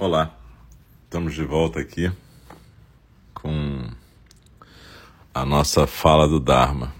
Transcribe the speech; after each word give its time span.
Olá, 0.00 0.34
estamos 1.04 1.34
de 1.34 1.44
volta 1.44 1.78
aqui 1.78 2.10
com 3.34 3.86
a 5.34 5.44
nossa 5.44 5.86
fala 5.86 6.26
do 6.26 6.40
Dharma. 6.40 6.90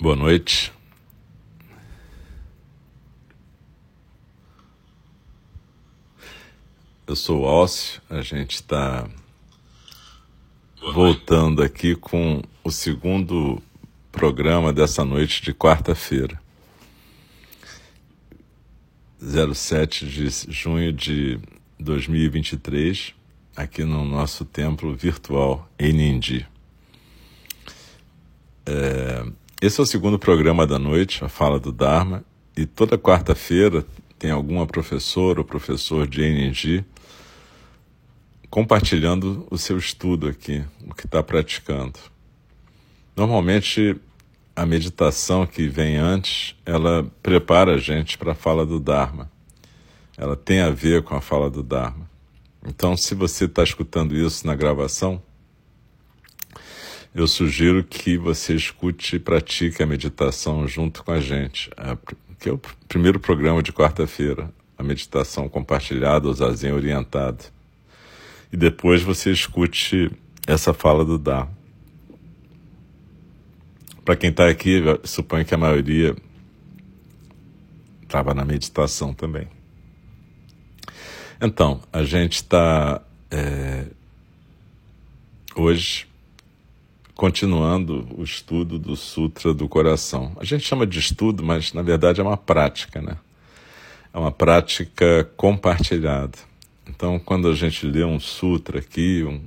Boa 0.00 0.16
noite. 0.16 0.72
Eu 7.06 7.14
sou 7.14 7.42
o 7.42 7.46
Alcio, 7.46 8.02
a 8.10 8.20
gente 8.20 8.56
está 8.56 9.08
voltando 10.92 11.62
aqui 11.62 11.94
com 11.94 12.42
o 12.64 12.70
segundo 12.72 13.62
programa 14.14 14.72
dessa 14.72 15.04
noite 15.04 15.42
de 15.42 15.52
quarta-feira, 15.52 16.40
07 19.20 20.06
de 20.06 20.28
junho 20.52 20.92
de 20.92 21.40
2023, 21.80 23.12
aqui 23.56 23.82
no 23.82 24.04
nosso 24.04 24.44
templo 24.44 24.94
virtual 24.94 25.68
em 25.76 25.92
Nindi. 25.92 26.46
É, 28.64 29.26
esse 29.60 29.80
é 29.80 29.82
o 29.82 29.86
segundo 29.86 30.16
programa 30.16 30.64
da 30.64 30.78
noite, 30.78 31.24
a 31.24 31.28
Fala 31.28 31.58
do 31.58 31.72
Dharma, 31.72 32.24
e 32.56 32.64
toda 32.64 32.96
quarta-feira 32.96 33.84
tem 34.16 34.30
alguma 34.30 34.64
professora 34.64 35.40
ou 35.40 35.44
professor 35.44 36.06
de 36.06 36.20
Nindi 36.20 36.84
compartilhando 38.48 39.44
o 39.50 39.58
seu 39.58 39.76
estudo 39.76 40.28
aqui, 40.28 40.64
o 40.88 40.94
que 40.94 41.06
está 41.06 41.20
praticando. 41.20 42.13
Normalmente, 43.16 43.96
a 44.56 44.66
meditação 44.66 45.46
que 45.46 45.68
vem 45.68 45.96
antes, 45.96 46.56
ela 46.66 47.04
prepara 47.22 47.74
a 47.74 47.78
gente 47.78 48.18
para 48.18 48.32
a 48.32 48.34
fala 48.34 48.66
do 48.66 48.80
Dharma. 48.80 49.30
Ela 50.16 50.36
tem 50.36 50.60
a 50.60 50.70
ver 50.70 51.02
com 51.02 51.14
a 51.14 51.20
fala 51.20 51.48
do 51.48 51.62
Dharma. 51.62 52.08
Então, 52.66 52.96
se 52.96 53.14
você 53.14 53.44
está 53.44 53.62
escutando 53.62 54.16
isso 54.16 54.46
na 54.46 54.54
gravação, 54.54 55.22
eu 57.14 57.28
sugiro 57.28 57.84
que 57.84 58.16
você 58.16 58.54
escute 58.54 59.16
e 59.16 59.20
pratique 59.20 59.82
a 59.82 59.86
meditação 59.86 60.66
junto 60.66 61.04
com 61.04 61.12
a 61.12 61.20
gente, 61.20 61.70
que 62.40 62.48
é 62.48 62.52
o 62.52 62.60
primeiro 62.88 63.20
programa 63.20 63.62
de 63.62 63.72
quarta-feira, 63.72 64.52
a 64.76 64.82
meditação 64.82 65.48
compartilhada, 65.48 66.28
o 66.28 66.34
zazen 66.34 66.72
orientado. 66.72 67.44
E 68.52 68.56
depois 68.56 69.02
você 69.02 69.30
escute 69.30 70.10
essa 70.46 70.74
fala 70.74 71.04
do 71.04 71.16
Dharma. 71.16 71.63
Para 74.04 74.16
quem 74.16 74.30
está 74.30 74.48
aqui, 74.48 74.82
suponho 75.04 75.44
que 75.44 75.54
a 75.54 75.58
maioria 75.58 76.14
estava 78.02 78.34
na 78.34 78.44
meditação 78.44 79.14
também. 79.14 79.48
Então, 81.40 81.80
a 81.92 82.04
gente 82.04 82.34
está 82.34 83.00
é, 83.30 83.86
hoje 85.56 86.06
continuando 87.14 88.06
o 88.16 88.22
estudo 88.22 88.78
do 88.78 88.94
Sutra 88.94 89.54
do 89.54 89.68
Coração. 89.68 90.32
A 90.38 90.44
gente 90.44 90.64
chama 90.64 90.86
de 90.86 90.98
estudo, 90.98 91.42
mas 91.42 91.72
na 91.72 91.82
verdade 91.82 92.20
é 92.20 92.24
uma 92.24 92.36
prática, 92.36 93.00
né? 93.00 93.16
É 94.12 94.18
uma 94.18 94.30
prática 94.30 95.24
compartilhada. 95.36 96.38
Então, 96.86 97.18
quando 97.18 97.48
a 97.48 97.54
gente 97.54 97.86
lê 97.86 98.04
um 98.04 98.20
sutra 98.20 98.78
aqui, 98.78 99.24
um, 99.24 99.40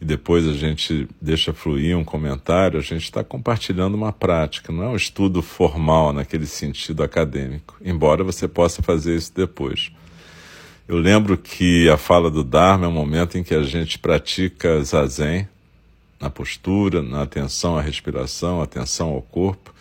e 0.00 0.04
depois 0.04 0.46
a 0.46 0.52
gente 0.52 1.08
deixa 1.20 1.52
fluir 1.52 1.96
um 1.96 2.04
comentário, 2.04 2.78
a 2.78 2.82
gente 2.82 3.04
está 3.04 3.24
compartilhando 3.24 3.94
uma 3.94 4.12
prática, 4.12 4.72
não 4.72 4.84
é 4.84 4.88
um 4.88 4.96
estudo 4.96 5.42
formal 5.42 6.12
naquele 6.12 6.46
sentido 6.46 7.02
acadêmico, 7.02 7.76
embora 7.84 8.24
você 8.24 8.46
possa 8.46 8.82
fazer 8.82 9.16
isso 9.16 9.32
depois. 9.34 9.90
Eu 10.86 10.96
lembro 10.96 11.36
que 11.36 11.88
a 11.90 11.96
fala 11.96 12.30
do 12.30 12.42
Dharma 12.42 12.86
é 12.86 12.88
um 12.88 12.92
momento 12.92 13.36
em 13.36 13.42
que 13.42 13.54
a 13.54 13.62
gente 13.62 13.98
pratica 13.98 14.82
zazen, 14.82 15.46
na 16.20 16.30
postura, 16.30 17.02
na 17.02 17.22
atenção 17.22 17.76
à 17.76 17.82
respiração, 17.82 18.60
atenção 18.60 19.10
ao 19.10 19.22
corpo, 19.22 19.74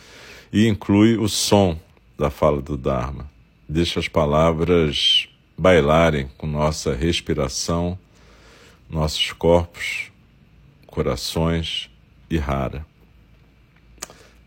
e 0.51 0.67
inclui 0.67 1.17
o 1.17 1.27
som 1.27 1.79
da 2.17 2.29
fala 2.29 2.61
do 2.61 2.77
Dharma. 2.77 3.29
Deixa 3.67 3.99
as 3.99 4.07
palavras 4.07 5.27
bailarem 5.57 6.29
com 6.37 6.45
nossa 6.45 6.93
respiração 6.93 7.97
nossos 8.89 9.31
corpos, 9.33 10.11
corações 10.85 11.89
e 12.29 12.37
rara. 12.37 12.85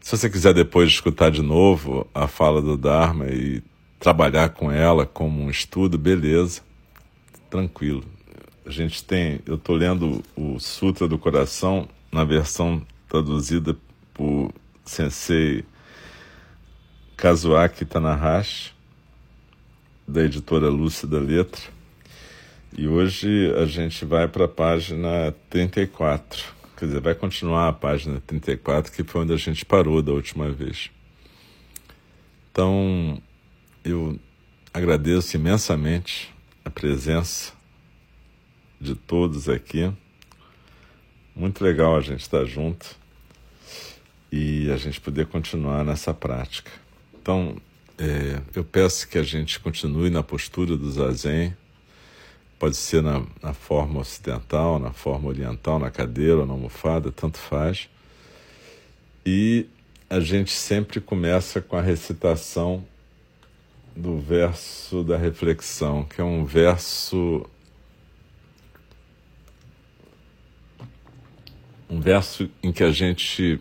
Se 0.01 0.17
você 0.17 0.29
quiser 0.29 0.55
depois 0.55 0.89
escutar 0.89 1.31
de 1.31 1.43
novo 1.43 2.07
a 2.15 2.27
fala 2.27 2.61
do 2.61 2.77
Dharma 2.77 3.27
e 3.27 3.63
trabalhar 3.99 4.49
com 4.49 4.73
ela 4.73 5.07
como 5.07 5.43
um 5.43 5.51
estudo, 5.51 5.99
beleza, 5.99 6.63
tranquilo. 7.49 8.05
A 8.65 8.71
gente 8.71 9.05
tem, 9.05 9.41
eu 9.47 9.57
estou 9.57 9.77
lendo 9.77 10.23
o 10.35 10.59
Sutra 10.59 11.07
do 11.07 11.19
Coração 11.19 11.89
na 12.11 12.25
versão 12.25 12.85
traduzida 13.09 13.77
por 14.15 14.53
Sensei 14.85 15.65
Kazuaki 17.17 17.85
Tanahashi, 17.85 18.73
da 20.09 20.23
editora 20.23 20.69
Lúcida 20.69 21.19
Letra. 21.19 21.63
E 22.77 22.87
hoje 22.87 23.53
a 23.57 23.67
gente 23.67 24.05
vai 24.05 24.29
para 24.29 24.45
a 24.45 24.49
página 24.49 25.35
34. 25.51 26.45
Quer 26.77 26.87
dizer, 26.87 27.01
vai 27.01 27.15
continuar 27.15 27.69
a 27.69 27.73
página 27.73 28.23
34, 28.27 28.93
que 28.93 29.03
foi 29.03 29.23
onde 29.23 29.33
a 29.33 29.37
gente 29.37 29.65
parou 29.65 30.01
da 30.01 30.13
última 30.13 30.51
vez. 30.51 30.91
Então, 32.51 33.21
eu 33.85 34.19
agradeço 34.73 35.37
imensamente 35.37 36.33
a 36.65 36.71
presença 36.71 37.53
de 38.81 38.95
todos 38.95 39.49
aqui. 39.49 39.93
Muito 41.35 41.63
legal 41.63 41.97
a 41.97 42.01
gente 42.01 42.21
estar 42.21 42.45
junto 42.45 42.97
e 44.31 44.71
a 44.71 44.77
gente 44.77 45.01
poder 45.01 45.27
continuar 45.27 45.85
nessa 45.85 46.15
prática. 46.15 46.71
Então, 47.21 47.57
é, 47.99 48.41
eu 48.55 48.65
peço 48.65 49.09
que 49.09 49.19
a 49.19 49.23
gente 49.23 49.59
continue 49.59 50.09
na 50.09 50.23
postura 50.23 50.77
do 50.77 50.91
zazen, 50.91 51.55
Pode 52.61 52.77
ser 52.77 53.03
na, 53.03 53.25
na 53.43 53.55
forma 53.55 54.01
ocidental, 54.01 54.79
na 54.79 54.93
forma 54.93 55.31
oriental, 55.31 55.79
na 55.79 55.91
cadeira 55.91 56.41
ou 56.41 56.47
na 56.47 56.53
almofada, 56.53 57.11
tanto 57.11 57.39
faz. 57.39 57.89
E 59.25 59.67
a 60.11 60.21
gente 60.21 60.51
sempre 60.53 61.01
começa 61.01 61.63
com 61.63 61.75
a 61.75 61.81
recitação 61.81 62.85
do 63.97 64.19
verso 64.19 65.03
da 65.03 65.17
reflexão, 65.17 66.05
que 66.05 66.21
é 66.21 66.25
um 66.25 66.45
verso 66.45 67.49
um 71.89 71.99
verso 71.99 72.51
em 72.63 72.73
que 72.73 72.85
a 72.85 72.93
gente 72.93 73.59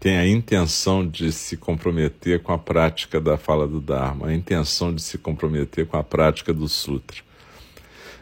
tem 0.00 0.16
a 0.16 0.26
intenção 0.26 1.06
de 1.06 1.30
se 1.30 1.58
comprometer 1.58 2.42
com 2.42 2.54
a 2.54 2.58
prática 2.58 3.20
da 3.20 3.36
fala 3.36 3.68
do 3.68 3.80
Dharma, 3.80 4.28
a 4.28 4.34
intenção 4.34 4.94
de 4.94 5.02
se 5.02 5.18
comprometer 5.18 5.86
com 5.86 5.98
a 5.98 6.02
prática 6.02 6.54
do 6.54 6.66
Sutra. 6.66 7.18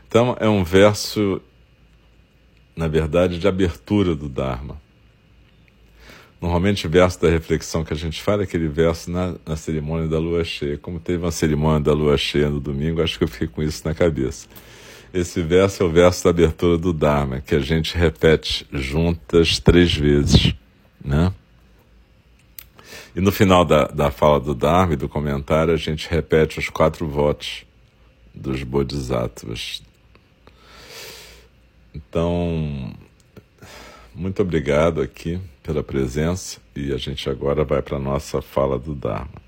Então, 0.08 0.36
é 0.40 0.48
um 0.48 0.64
verso, 0.64 1.40
na 2.74 2.88
verdade, 2.88 3.38
de 3.38 3.46
abertura 3.46 4.16
do 4.16 4.28
Dharma. 4.28 4.76
Normalmente, 6.40 6.84
o 6.84 6.90
verso 6.90 7.20
da 7.20 7.28
reflexão 7.28 7.84
que 7.84 7.92
a 7.92 7.96
gente 7.96 8.20
fala 8.20 8.42
é 8.42 8.44
aquele 8.44 8.66
verso 8.66 9.08
na, 9.08 9.36
na 9.46 9.56
cerimônia 9.56 10.08
da 10.08 10.18
lua 10.18 10.42
cheia. 10.42 10.76
Como 10.78 10.98
teve 10.98 11.22
uma 11.22 11.30
cerimônia 11.30 11.80
da 11.80 11.92
lua 11.92 12.16
cheia 12.16 12.50
no 12.50 12.58
domingo, 12.58 13.02
acho 13.02 13.18
que 13.18 13.24
eu 13.24 13.28
fiquei 13.28 13.46
com 13.46 13.62
isso 13.62 13.86
na 13.86 13.94
cabeça. 13.94 14.48
Esse 15.14 15.42
verso 15.42 15.84
é 15.84 15.86
o 15.86 15.90
verso 15.90 16.24
da 16.24 16.30
abertura 16.30 16.76
do 16.76 16.92
Dharma, 16.92 17.40
que 17.40 17.54
a 17.54 17.60
gente 17.60 17.96
repete 17.96 18.66
juntas 18.72 19.60
três 19.60 19.94
vezes, 19.94 20.54
né? 21.04 21.32
E 23.14 23.20
no 23.20 23.32
final 23.32 23.64
da, 23.64 23.86
da 23.86 24.10
fala 24.10 24.38
do 24.38 24.54
Dharma 24.54 24.92
e 24.92 24.96
do 24.96 25.08
comentário, 25.08 25.72
a 25.72 25.76
gente 25.76 26.08
repete 26.08 26.58
os 26.58 26.68
quatro 26.68 27.08
votos 27.08 27.64
dos 28.34 28.62
Bodhisattvas. 28.62 29.82
Então, 31.94 32.94
muito 34.14 34.42
obrigado 34.42 35.00
aqui 35.00 35.40
pela 35.62 35.82
presença 35.82 36.60
e 36.74 36.92
a 36.92 36.96
gente 36.96 37.28
agora 37.28 37.64
vai 37.64 37.82
para 37.82 37.96
a 37.96 38.00
nossa 38.00 38.40
fala 38.40 38.78
do 38.78 38.94
Dharma. 38.94 39.47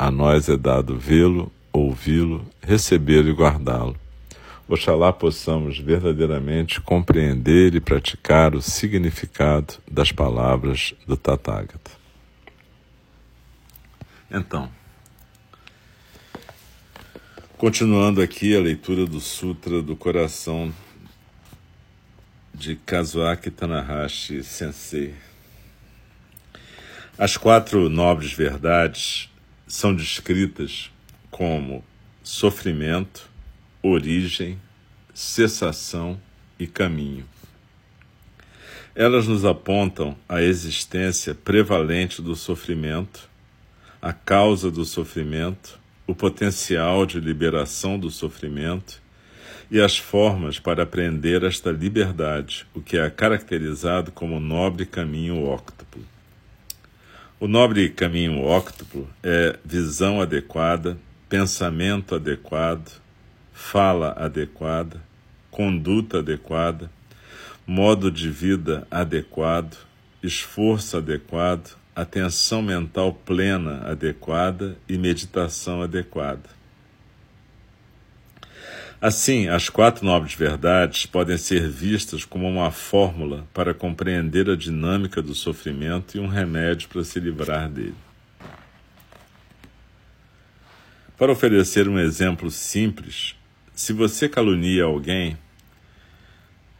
A 0.00 0.10
nós 0.10 0.48
é 0.48 0.56
dado 0.56 0.96
vê-lo, 0.96 1.52
ouvi-lo, 1.70 2.42
recebê-lo 2.62 3.28
e 3.28 3.34
guardá-lo. 3.34 3.94
Oxalá 4.66 5.12
possamos 5.12 5.78
verdadeiramente 5.78 6.80
compreender 6.80 7.74
e 7.74 7.80
praticar 7.80 8.54
o 8.54 8.62
significado 8.62 9.74
das 9.86 10.10
palavras 10.10 10.94
do 11.06 11.18
Tathagata. 11.18 11.90
Então, 14.30 14.70
continuando 17.58 18.22
aqui 18.22 18.56
a 18.56 18.60
leitura 18.60 19.04
do 19.04 19.20
Sutra 19.20 19.82
do 19.82 19.94
Coração 19.94 20.72
de 22.54 22.74
Kazuaki 22.74 23.50
Tanahashi 23.50 24.42
Sensei. 24.42 25.14
As 27.18 27.36
quatro 27.36 27.90
nobres 27.90 28.32
verdades 28.32 29.29
são 29.70 29.94
descritas 29.94 30.90
como 31.30 31.84
sofrimento, 32.24 33.30
origem, 33.80 34.58
cessação 35.14 36.20
e 36.58 36.66
caminho. 36.66 37.24
Elas 38.96 39.28
nos 39.28 39.44
apontam 39.44 40.16
a 40.28 40.42
existência 40.42 41.36
prevalente 41.36 42.20
do 42.20 42.34
sofrimento, 42.34 43.30
a 44.02 44.12
causa 44.12 44.72
do 44.72 44.84
sofrimento, 44.84 45.78
o 46.04 46.16
potencial 46.16 47.06
de 47.06 47.20
liberação 47.20 47.96
do 47.96 48.10
sofrimento 48.10 49.00
e 49.70 49.80
as 49.80 49.96
formas 49.96 50.58
para 50.58 50.82
aprender 50.82 51.44
esta 51.44 51.70
liberdade, 51.70 52.66
o 52.74 52.80
que 52.80 52.98
é 52.98 53.08
caracterizado 53.08 54.10
como 54.10 54.40
nobre 54.40 54.84
caminho 54.84 55.44
óctuplo. 55.44 56.04
O 57.40 57.48
nobre 57.48 57.88
caminho 57.88 58.42
óctuplo 58.42 59.08
é 59.22 59.58
visão 59.64 60.20
adequada, 60.20 60.98
pensamento 61.26 62.14
adequado, 62.14 63.00
fala 63.50 64.12
adequada, 64.18 65.02
conduta 65.50 66.18
adequada, 66.18 66.90
modo 67.66 68.10
de 68.10 68.28
vida 68.28 68.86
adequado, 68.90 69.74
esforço 70.22 70.98
adequado, 70.98 71.78
atenção 71.96 72.60
mental 72.60 73.14
plena 73.14 73.86
adequada 73.86 74.76
e 74.86 74.98
meditação 74.98 75.80
adequada. 75.80 76.59
Assim, 79.00 79.48
as 79.48 79.70
quatro 79.70 80.04
nobres 80.04 80.34
verdades 80.34 81.06
podem 81.06 81.38
ser 81.38 81.66
vistas 81.66 82.22
como 82.22 82.46
uma 82.46 82.70
fórmula 82.70 83.46
para 83.54 83.72
compreender 83.72 84.50
a 84.50 84.54
dinâmica 84.54 85.22
do 85.22 85.34
sofrimento 85.34 86.18
e 86.18 86.20
um 86.20 86.26
remédio 86.26 86.86
para 86.90 87.02
se 87.02 87.18
livrar 87.18 87.70
dele. 87.70 87.94
Para 91.16 91.32
oferecer 91.32 91.88
um 91.88 91.98
exemplo 91.98 92.50
simples, 92.50 93.34
se 93.74 93.94
você 93.94 94.28
calunia 94.28 94.84
alguém, 94.84 95.38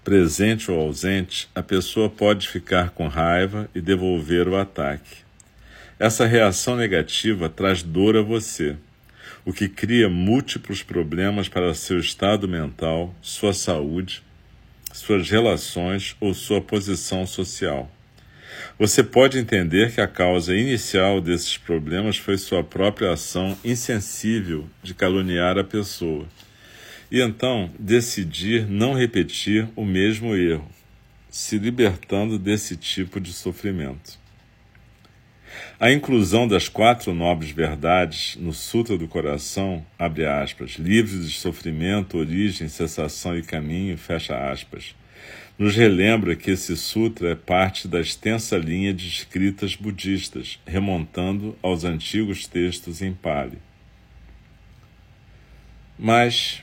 presente 0.04 0.70
ou 0.70 0.78
ausente, 0.78 1.48
a 1.54 1.62
pessoa 1.62 2.10
pode 2.10 2.48
ficar 2.48 2.90
com 2.90 3.08
raiva 3.08 3.66
e 3.74 3.80
devolver 3.80 4.46
o 4.46 4.58
ataque. 4.58 5.24
Essa 5.98 6.26
reação 6.26 6.76
negativa 6.76 7.48
traz 7.48 7.82
dor 7.82 8.14
a 8.14 8.22
você 8.22 8.76
o 9.44 9.52
que 9.52 9.68
cria 9.68 10.08
múltiplos 10.08 10.82
problemas 10.82 11.48
para 11.48 11.74
seu 11.74 11.98
estado 11.98 12.46
mental, 12.46 13.14
sua 13.22 13.52
saúde, 13.52 14.22
suas 14.92 15.30
relações 15.30 16.16
ou 16.20 16.34
sua 16.34 16.60
posição 16.60 17.26
social. 17.26 17.90
Você 18.78 19.02
pode 19.02 19.38
entender 19.38 19.94
que 19.94 20.00
a 20.00 20.08
causa 20.08 20.54
inicial 20.54 21.20
desses 21.20 21.56
problemas 21.56 22.16
foi 22.16 22.36
sua 22.36 22.62
própria 22.62 23.12
ação 23.12 23.56
insensível 23.64 24.68
de 24.82 24.92
caluniar 24.92 25.56
a 25.56 25.64
pessoa, 25.64 26.26
e 27.10 27.20
então 27.20 27.70
decidir 27.78 28.68
não 28.68 28.94
repetir 28.94 29.68
o 29.74 29.84
mesmo 29.84 30.34
erro, 30.36 30.68
se 31.30 31.58
libertando 31.58 32.38
desse 32.38 32.76
tipo 32.76 33.20
de 33.20 33.32
sofrimento. 33.32 34.19
A 35.78 35.90
inclusão 35.90 36.46
das 36.46 36.68
quatro 36.68 37.14
nobres 37.14 37.50
verdades 37.50 38.36
no 38.36 38.52
Sutra 38.52 38.98
do 38.98 39.08
Coração, 39.08 39.84
abre 39.98 40.26
aspas, 40.26 40.72
livres 40.72 41.26
de 41.26 41.34
sofrimento, 41.34 42.18
origem, 42.18 42.68
cessação 42.68 43.36
e 43.36 43.42
caminho, 43.42 43.96
fecha 43.96 44.36
aspas, 44.50 44.94
nos 45.58 45.76
relembra 45.76 46.34
que 46.34 46.52
esse 46.52 46.74
sutra 46.76 47.32
é 47.32 47.34
parte 47.34 47.86
da 47.86 48.00
extensa 48.00 48.56
linha 48.56 48.94
de 48.94 49.06
escritas 49.06 49.76
budistas, 49.76 50.58
remontando 50.66 51.54
aos 51.62 51.84
antigos 51.84 52.46
textos 52.46 53.02
em 53.02 53.12
Pali. 53.12 53.58
Mas, 55.98 56.62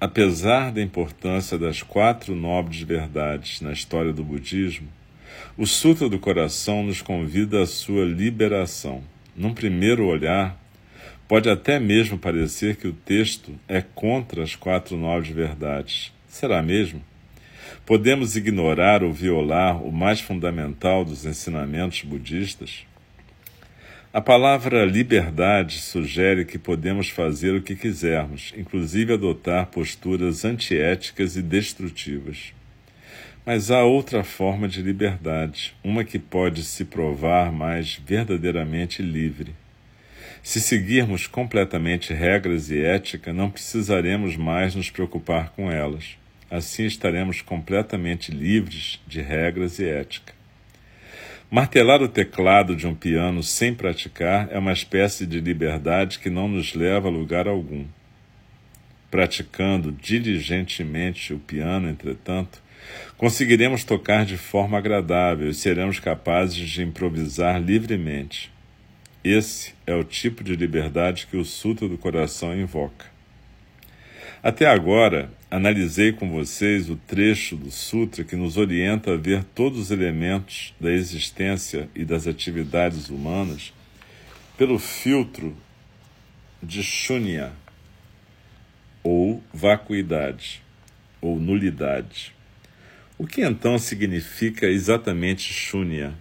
apesar 0.00 0.70
da 0.70 0.80
importância 0.80 1.58
das 1.58 1.82
quatro 1.82 2.36
nobres 2.36 2.80
verdades 2.82 3.60
na 3.60 3.72
história 3.72 4.12
do 4.12 4.22
budismo, 4.22 4.88
o 5.56 5.66
Sutra 5.66 6.08
do 6.08 6.18
Coração 6.18 6.82
nos 6.82 7.02
convida 7.02 7.62
à 7.62 7.66
sua 7.66 8.04
liberação. 8.04 9.02
Num 9.36 9.52
primeiro 9.52 10.06
olhar, 10.06 10.58
pode 11.28 11.48
até 11.48 11.78
mesmo 11.78 12.18
parecer 12.18 12.76
que 12.76 12.88
o 12.88 12.92
texto 12.92 13.54
é 13.68 13.80
contra 13.80 14.42
as 14.42 14.54
quatro 14.54 14.96
nobres 14.96 15.30
verdades. 15.30 16.12
Será 16.28 16.62
mesmo? 16.62 17.02
Podemos 17.84 18.36
ignorar 18.36 19.02
ou 19.02 19.12
violar 19.12 19.82
o 19.82 19.90
mais 19.90 20.20
fundamental 20.20 21.04
dos 21.04 21.24
ensinamentos 21.24 22.02
budistas? 22.02 22.86
A 24.14 24.20
palavra 24.20 24.84
liberdade 24.84 25.78
sugere 25.78 26.44
que 26.44 26.58
podemos 26.58 27.08
fazer 27.08 27.54
o 27.54 27.62
que 27.62 27.74
quisermos, 27.74 28.52
inclusive 28.56 29.14
adotar 29.14 29.66
posturas 29.66 30.44
antiéticas 30.44 31.34
e 31.34 31.40
destrutivas. 31.40 32.52
Mas 33.44 33.72
há 33.72 33.82
outra 33.82 34.22
forma 34.22 34.68
de 34.68 34.80
liberdade, 34.80 35.74
uma 35.82 36.04
que 36.04 36.16
pode 36.16 36.62
se 36.62 36.84
provar 36.84 37.50
mais 37.50 38.00
verdadeiramente 38.06 39.02
livre. 39.02 39.52
Se 40.44 40.60
seguirmos 40.60 41.26
completamente 41.26 42.14
regras 42.14 42.70
e 42.70 42.80
ética, 42.80 43.32
não 43.32 43.50
precisaremos 43.50 44.36
mais 44.36 44.76
nos 44.76 44.90
preocupar 44.90 45.50
com 45.50 45.68
elas. 45.72 46.16
Assim 46.48 46.84
estaremos 46.84 47.42
completamente 47.42 48.30
livres 48.30 49.00
de 49.08 49.20
regras 49.20 49.80
e 49.80 49.88
ética. 49.88 50.32
Martelar 51.50 52.00
o 52.00 52.08
teclado 52.08 52.76
de 52.76 52.86
um 52.86 52.94
piano 52.94 53.42
sem 53.42 53.74
praticar 53.74 54.48
é 54.52 54.58
uma 54.58 54.72
espécie 54.72 55.26
de 55.26 55.40
liberdade 55.40 56.20
que 56.20 56.30
não 56.30 56.46
nos 56.46 56.74
leva 56.74 57.08
a 57.08 57.10
lugar 57.10 57.48
algum. 57.48 57.86
Praticando 59.10 59.90
diligentemente 59.90 61.34
o 61.34 61.40
piano, 61.40 61.88
entretanto, 61.88 62.62
Conseguiremos 63.16 63.84
tocar 63.84 64.24
de 64.24 64.36
forma 64.36 64.78
agradável 64.78 65.48
e 65.48 65.54
seremos 65.54 66.00
capazes 66.00 66.68
de 66.68 66.82
improvisar 66.82 67.60
livremente. 67.60 68.50
Esse 69.22 69.74
é 69.86 69.94
o 69.94 70.02
tipo 70.02 70.42
de 70.42 70.56
liberdade 70.56 71.28
que 71.30 71.36
o 71.36 71.44
Sutra 71.44 71.88
do 71.88 71.96
Coração 71.96 72.58
invoca. 72.58 73.06
Até 74.42 74.66
agora, 74.66 75.30
analisei 75.48 76.12
com 76.12 76.28
vocês 76.28 76.90
o 76.90 76.96
trecho 76.96 77.54
do 77.54 77.70
Sutra 77.70 78.24
que 78.24 78.34
nos 78.34 78.56
orienta 78.56 79.12
a 79.12 79.16
ver 79.16 79.44
todos 79.44 79.78
os 79.78 79.90
elementos 79.92 80.74
da 80.80 80.90
existência 80.90 81.88
e 81.94 82.04
das 82.04 82.26
atividades 82.26 83.08
humanas 83.08 83.72
pelo 84.58 84.80
filtro 84.80 85.56
de 86.60 86.82
Shunya, 86.82 87.52
ou 89.04 89.42
vacuidade, 89.54 90.62
ou 91.20 91.38
nulidade. 91.38 92.34
O 93.22 93.26
que 93.28 93.40
então 93.40 93.78
significa 93.78 94.66
exatamente 94.66 95.52
Shunya? 95.52 96.12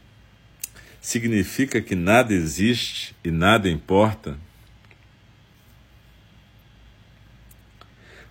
Significa 1.02 1.82
que 1.82 1.96
nada 1.96 2.32
existe 2.32 3.16
e 3.24 3.32
nada 3.32 3.68
importa? 3.68 4.38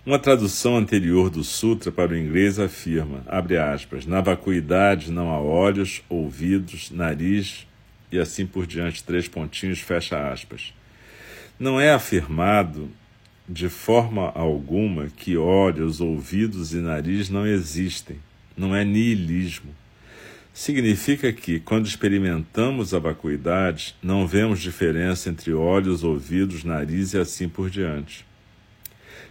Uma 0.05 0.17
tradução 0.17 0.77
anterior 0.77 1.29
do 1.29 1.43
sutra 1.43 1.91
para 1.91 2.13
o 2.13 2.17
inglês 2.17 2.59
afirma, 2.59 3.25
abre 3.27 3.57
aspas, 3.57 4.05
na 4.05 4.21
vacuidade 4.21 5.11
não 5.11 5.29
há 5.31 5.37
olhos, 5.41 6.01
ouvidos, 6.07 6.91
nariz 6.91 7.67
e 8.09 8.17
assim 8.17 8.45
por 8.45 8.65
diante, 8.65 9.03
três 9.03 9.27
pontinhos, 9.27 9.81
fecha 9.81 10.31
aspas. 10.31 10.73
Não 11.59 11.77
é 11.77 11.91
afirmado 11.91 12.89
de 13.49 13.67
forma 13.67 14.31
alguma 14.33 15.07
que 15.09 15.35
olhos, 15.35 15.99
ouvidos 15.99 16.73
e 16.73 16.77
nariz 16.77 17.29
não 17.29 17.45
existem. 17.45 18.17
Não 18.61 18.75
é 18.75 18.85
niilismo. 18.85 19.73
Significa 20.53 21.33
que, 21.33 21.59
quando 21.59 21.87
experimentamos 21.87 22.93
a 22.93 22.99
vacuidade, 22.99 23.95
não 24.03 24.27
vemos 24.27 24.61
diferença 24.61 25.31
entre 25.31 25.51
olhos, 25.51 26.03
ouvidos, 26.03 26.63
nariz 26.63 27.13
e 27.13 27.17
assim 27.17 27.49
por 27.49 27.71
diante. 27.71 28.23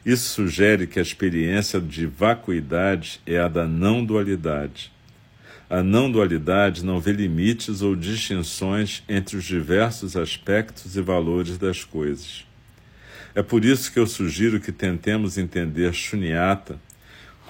Isso 0.05 0.31
sugere 0.31 0.85
que 0.89 0.99
a 0.99 1.03
experiência 1.03 1.81
de 1.81 2.07
vacuidade 2.07 3.21
é 3.25 3.39
a 3.39 3.47
da 3.47 3.69
não-dualidade. 3.69 4.91
A 5.69 5.81
não-dualidade 5.81 6.85
não 6.85 6.99
vê 6.99 7.13
limites 7.13 7.83
ou 7.83 7.95
distinções 7.95 9.05
entre 9.09 9.37
os 9.37 9.45
diversos 9.45 10.17
aspectos 10.17 10.97
e 10.97 11.01
valores 11.01 11.57
das 11.57 11.85
coisas. 11.85 12.45
É 13.33 13.45
por 13.45 13.65
isso 13.65 13.93
que 13.93 13.99
eu 14.01 14.09
sugiro 14.09 14.59
que 14.59 14.73
tentemos 14.73 15.39
entender 15.39 15.95
Shunyata 15.95 16.81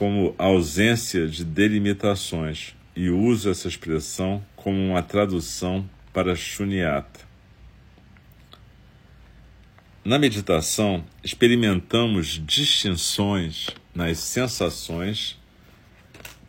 como 0.00 0.35
ausência 0.38 1.28
de 1.28 1.45
delimitações 1.45 2.75
e 2.97 3.11
uso 3.11 3.50
essa 3.50 3.69
expressão 3.69 4.42
como 4.57 4.78
uma 4.78 5.02
tradução 5.02 5.87
para 6.11 6.35
Shunyata. 6.35 7.21
Na 10.02 10.19
meditação, 10.19 11.04
experimentamos 11.23 12.42
distinções 12.42 13.66
nas 13.95 14.16
sensações 14.16 15.38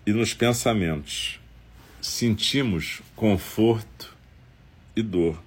e 0.07 0.13
nos 0.13 0.33
pensamentos. 0.33 1.37
Sentimos 2.01 3.01
conforto 3.17 4.15
e 4.95 5.03
dor. 5.03 5.43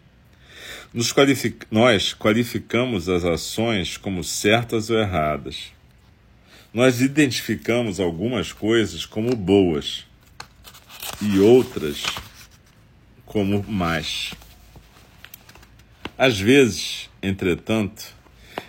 Qualific... 1.15 1.67
Nós 1.71 2.13
qualificamos 2.13 3.09
as 3.09 3.25
ações 3.25 3.97
como 3.97 4.23
certas 4.23 4.91
ou 4.91 4.99
erradas. 4.99 5.74
Nós 6.75 7.00
identificamos 7.00 7.99
algumas 8.00 8.52
coisas 8.52 9.07
como 9.07 9.35
boas 9.35 10.04
e 11.23 11.38
outras 11.38 12.02
como 13.25 13.64
más. 13.66 14.35
Às 16.19 16.38
vezes, 16.38 17.09
Entretanto, 17.25 18.14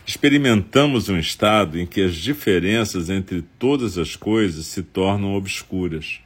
experimentamos 0.08 1.10
um 1.10 1.20
estado 1.20 1.78
em 1.78 1.86
que 1.86 2.00
as 2.00 2.16
diferenças 2.16 3.10
entre 3.10 3.42
todas 3.60 3.98
as 3.98 4.16
coisas 4.16 4.66
se 4.68 4.82
tornam 4.82 5.36
obscuras. 5.36 6.22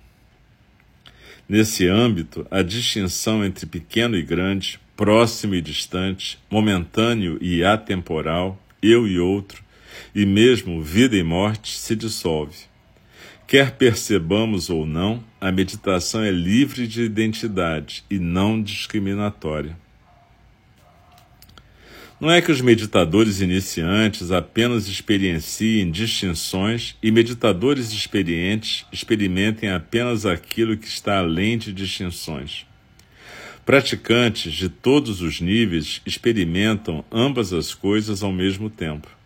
Nesse 1.48 1.88
âmbito, 1.88 2.46
a 2.52 2.62
distinção 2.62 3.44
entre 3.44 3.66
pequeno 3.66 4.16
e 4.16 4.22
grande, 4.22 4.80
próximo 4.96 5.56
e 5.56 5.62
distante, 5.62 6.38
momentâneo 6.52 7.40
e 7.42 7.64
atemporal, 7.64 8.62
eu 8.80 9.08
e 9.08 9.18
outro, 9.18 9.64
e 10.14 10.26
mesmo 10.26 10.82
vida 10.82 11.16
e 11.16 11.24
morte 11.24 11.78
se 11.78 11.96
dissolve. 11.96 12.70
Quer 13.48 13.72
percebamos 13.72 14.70
ou 14.70 14.86
não, 14.86 15.24
a 15.42 15.52
meditação 15.52 16.24
é 16.24 16.30
livre 16.30 16.88
de 16.88 17.02
identidade 17.02 18.04
e 18.10 18.20
não 18.20 18.62
discriminatória. 18.62 19.76
Não 22.20 22.30
é 22.30 22.42
que 22.42 22.52
os 22.52 22.60
meditadores 22.60 23.40
iniciantes 23.40 24.30
apenas 24.30 24.88
experienciem 24.88 25.90
distinções 25.90 26.96
e 27.02 27.10
meditadores 27.12 27.94
experientes 27.94 28.86
experimentem 28.92 29.70
apenas 29.70 30.26
aquilo 30.26 30.76
que 30.76 30.88
está 30.88 31.20
além 31.20 31.58
de 31.58 31.72
distinções. 31.72 32.66
Praticantes 33.66 34.52
de 34.52 34.68
todos 34.68 35.22
os 35.22 35.40
níveis 35.40 36.02
experimentam 36.06 37.06
ambas 37.10 37.54
as 37.54 37.74
coisas 37.74 38.22
ao 38.22 38.34
mesmo 38.34 38.70
tempo. 38.70 39.19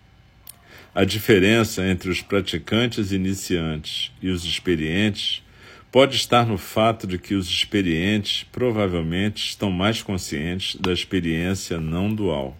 A 0.95 1.03
diferença 1.03 1.83
entre 1.87 2.11
os 2.11 2.21
praticantes 2.21 3.11
iniciantes 3.11 4.11
e 4.21 4.29
os 4.29 4.45
experientes 4.45 5.41
pode 5.91 6.15
estar 6.15 6.45
no 6.45 6.55
fato 6.55 7.07
de 7.07 7.17
que 7.17 7.33
os 7.33 7.47
experientes 7.49 8.45
provavelmente 8.51 9.43
estão 9.43 9.71
mais 9.71 10.03
conscientes 10.03 10.75
da 10.79 10.93
experiência 10.93 11.79
não 11.79 12.13
dual. 12.13 12.55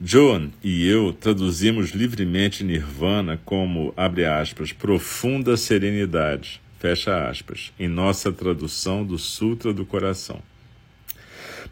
John 0.00 0.50
e 0.62 0.86
eu 0.86 1.12
traduzimos 1.12 1.90
livremente 1.90 2.62
nirvana 2.62 3.40
como, 3.44 3.92
abre 3.96 4.24
aspas, 4.24 4.72
profunda 4.72 5.56
serenidade, 5.56 6.60
fecha 6.78 7.28
aspas, 7.28 7.72
em 7.76 7.88
nossa 7.88 8.30
tradução 8.30 9.04
do 9.04 9.18
Sutra 9.18 9.72
do 9.72 9.84
Coração. 9.84 10.40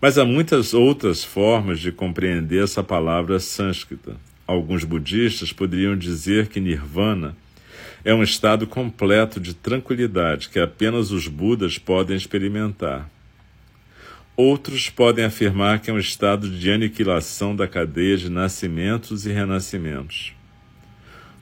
Mas 0.00 0.18
há 0.18 0.24
muitas 0.24 0.74
outras 0.74 1.22
formas 1.22 1.78
de 1.78 1.92
compreender 1.92 2.64
essa 2.64 2.82
palavra 2.82 3.38
sânscrita. 3.38 4.16
Alguns 4.46 4.84
budistas 4.84 5.52
poderiam 5.52 5.96
dizer 5.96 6.48
que 6.48 6.60
nirvana 6.60 7.36
é 8.04 8.14
um 8.14 8.22
estado 8.22 8.66
completo 8.66 9.40
de 9.40 9.54
tranquilidade 9.54 10.50
que 10.50 10.58
apenas 10.58 11.10
os 11.10 11.26
Budas 11.26 11.78
podem 11.78 12.16
experimentar. 12.16 13.08
Outros 14.36 14.90
podem 14.90 15.24
afirmar 15.24 15.80
que 15.80 15.90
é 15.90 15.94
um 15.94 15.98
estado 15.98 16.50
de 16.50 16.70
aniquilação 16.70 17.56
da 17.56 17.66
cadeia 17.66 18.16
de 18.16 18.28
nascimentos 18.28 19.24
e 19.24 19.32
renascimentos. 19.32 20.34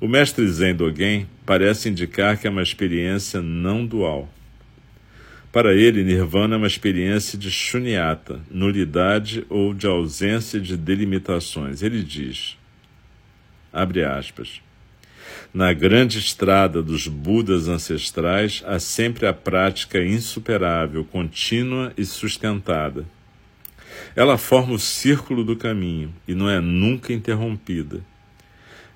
O 0.00 0.06
mestre 0.06 0.47
Zen 0.47 0.75
Dogen 0.75 1.26
parece 1.44 1.88
indicar 1.88 2.37
que 2.37 2.47
é 2.47 2.50
uma 2.50 2.62
experiência 2.62 3.40
não 3.40 3.85
dual. 3.87 4.32
Para 5.50 5.75
ele, 5.75 6.04
Nirvana 6.04 6.54
é 6.54 6.59
uma 6.59 6.66
experiência 6.66 7.38
de 7.38 7.50
shunyata, 7.50 8.40
nulidade 8.50 9.44
ou 9.49 9.75
de 9.75 9.87
ausência 9.87 10.61
de 10.61 10.76
delimitações. 10.76 11.82
Ele 11.82 12.02
diz, 12.02 12.56
abre 13.73 14.05
aspas, 14.05 14.61
na 15.52 15.73
grande 15.73 16.19
estrada 16.19 16.83
dos 16.83 17.07
Budas 17.07 17.69
ancestrais 17.69 18.62
há 18.67 18.79
sempre 18.79 19.26
a 19.26 19.33
prática 19.35 20.02
insuperável, 20.02 21.05
contínua 21.05 21.93
e 21.97 22.05
sustentada. 22.05 23.05
Ela 24.17 24.38
forma 24.38 24.75
o 24.75 24.79
círculo 24.79 25.45
do 25.45 25.57
caminho 25.57 26.12
e 26.26 26.35
não 26.35 26.49
é 26.49 26.61
nunca 26.61 27.12
interrompida. 27.12 28.00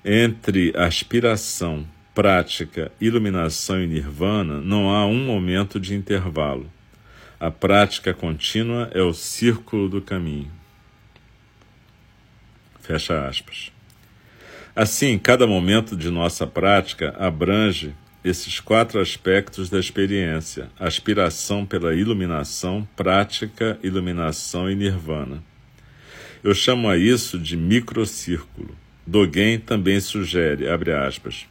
Entre 0.03 0.73
aspiração, 0.75 1.85
prática, 2.15 2.91
iluminação 2.99 3.81
e 3.81 3.87
nirvana 3.87 4.59
não 4.59 4.89
há 4.89 5.05
um 5.05 5.23
momento 5.23 5.79
de 5.79 5.93
intervalo. 5.93 6.71
A 7.39 7.51
prática 7.51 8.15
contínua 8.15 8.89
é 8.93 9.01
o 9.01 9.13
círculo 9.13 9.87
do 9.87 10.01
caminho. 10.01 10.51
Fecha 12.81 13.27
aspas. 13.27 13.71
Assim, 14.77 15.17
cada 15.17 15.47
momento 15.47 15.97
de 15.97 16.11
nossa 16.11 16.45
prática 16.45 17.15
abrange 17.17 17.95
esses 18.23 18.59
quatro 18.59 19.01
aspectos 19.01 19.71
da 19.71 19.79
experiência: 19.79 20.69
aspiração 20.79 21.65
pela 21.65 21.95
iluminação, 21.95 22.87
prática, 22.95 23.79
iluminação 23.81 24.69
e 24.69 24.75
nirvana. 24.75 25.43
Eu 26.43 26.53
chamo 26.53 26.87
a 26.87 26.95
isso 26.95 27.39
de 27.39 27.57
microcírculo. 27.57 28.77
Dogen 29.03 29.57
também 29.57 29.99
sugere, 29.99 30.69
abre 30.69 30.93
aspas, 30.93 31.47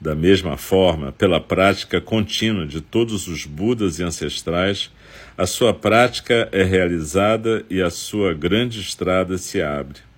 da 0.00 0.14
mesma 0.14 0.56
forma, 0.56 1.12
pela 1.12 1.38
prática 1.38 2.00
contínua 2.00 2.66
de 2.66 2.80
todos 2.80 3.28
os 3.28 3.44
Budas 3.44 3.98
e 3.98 4.02
ancestrais, 4.02 4.90
a 5.36 5.44
sua 5.44 5.74
prática 5.74 6.48
é 6.50 6.62
realizada 6.62 7.62
e 7.68 7.82
a 7.82 7.90
sua 7.90 8.32
grande 8.32 8.80
estrada 8.80 9.36
se 9.36 9.60
abre. 9.60 10.13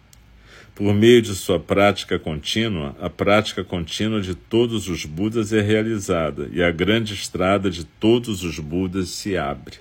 Por 0.76 0.92
meio 0.92 1.22
de 1.22 1.34
sua 1.34 1.58
prática 1.58 2.18
contínua, 2.18 2.94
a 3.00 3.08
prática 3.08 3.64
contínua 3.64 4.20
de 4.20 4.34
todos 4.34 4.88
os 4.90 5.06
Budas 5.06 5.50
é 5.50 5.62
realizada 5.62 6.50
e 6.52 6.62
a 6.62 6.70
grande 6.70 7.14
estrada 7.14 7.70
de 7.70 7.82
todos 7.82 8.44
os 8.44 8.58
Budas 8.58 9.08
se 9.08 9.38
abre. 9.38 9.78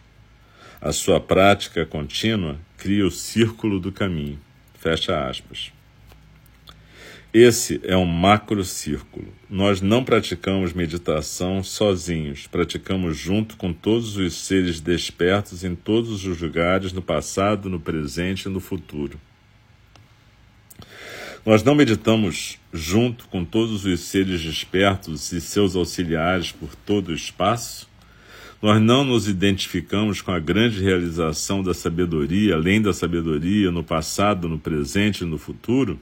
A 0.79 0.93
sua 0.93 1.19
prática 1.19 1.85
contínua 1.85 2.57
cria 2.77 3.05
o 3.05 3.11
círculo 3.11 3.77
do 3.77 3.91
caminho. 3.91 4.39
Fecha 4.79 5.27
aspas. 5.27 5.69
Esse 7.33 7.81
é 7.83 7.97
um 7.97 8.05
macrocírculo. 8.05 9.27
Nós 9.49 9.81
não 9.81 10.01
praticamos 10.01 10.71
meditação 10.71 11.61
sozinhos, 11.61 12.47
praticamos 12.47 13.17
junto 13.17 13.57
com 13.57 13.73
todos 13.73 14.15
os 14.15 14.33
seres 14.33 14.79
despertos 14.79 15.65
em 15.65 15.75
todos 15.75 16.25
os 16.25 16.39
lugares, 16.39 16.93
no 16.93 17.01
passado, 17.01 17.69
no 17.69 17.81
presente 17.81 18.45
e 18.45 18.49
no 18.49 18.61
futuro. 18.61 19.19
Nós 21.45 21.61
não 21.61 21.75
meditamos 21.75 22.57
junto 22.73 23.27
com 23.27 23.45
todos 23.45 23.85
os 23.85 23.99
seres 23.99 24.41
despertos 24.41 25.31
e 25.31 25.39
seus 25.39 25.75
auxiliares 25.75 26.51
por 26.51 26.73
todo 26.75 27.09
o 27.09 27.13
espaço? 27.13 27.87
Nós 28.59 28.81
não 28.81 29.03
nos 29.03 29.27
identificamos 29.27 30.23
com 30.23 30.31
a 30.31 30.39
grande 30.39 30.81
realização 30.81 31.61
da 31.61 31.71
sabedoria, 31.71 32.55
além 32.55 32.81
da 32.81 32.91
sabedoria, 32.91 33.69
no 33.69 33.83
passado, 33.83 34.49
no 34.49 34.57
presente 34.57 35.21
e 35.21 35.27
no 35.27 35.37
futuro? 35.37 35.99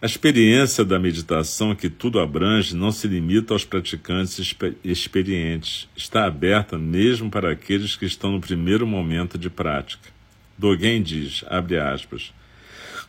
A 0.00 0.06
experiência 0.06 0.84
da 0.84 0.98
meditação, 0.98 1.72
que 1.76 1.88
tudo 1.88 2.18
abrange, 2.18 2.74
não 2.74 2.90
se 2.90 3.06
limita 3.06 3.54
aos 3.54 3.64
praticantes 3.64 4.56
experientes. 4.82 5.88
Está 5.96 6.26
aberta 6.26 6.76
mesmo 6.76 7.30
para 7.30 7.52
aqueles 7.52 7.94
que 7.94 8.06
estão 8.06 8.32
no 8.32 8.40
primeiro 8.40 8.88
momento 8.88 9.38
de 9.38 9.48
prática. 9.48 10.10
Dogen 10.58 11.00
diz, 11.00 11.44
abre 11.46 11.78
aspas, 11.78 12.32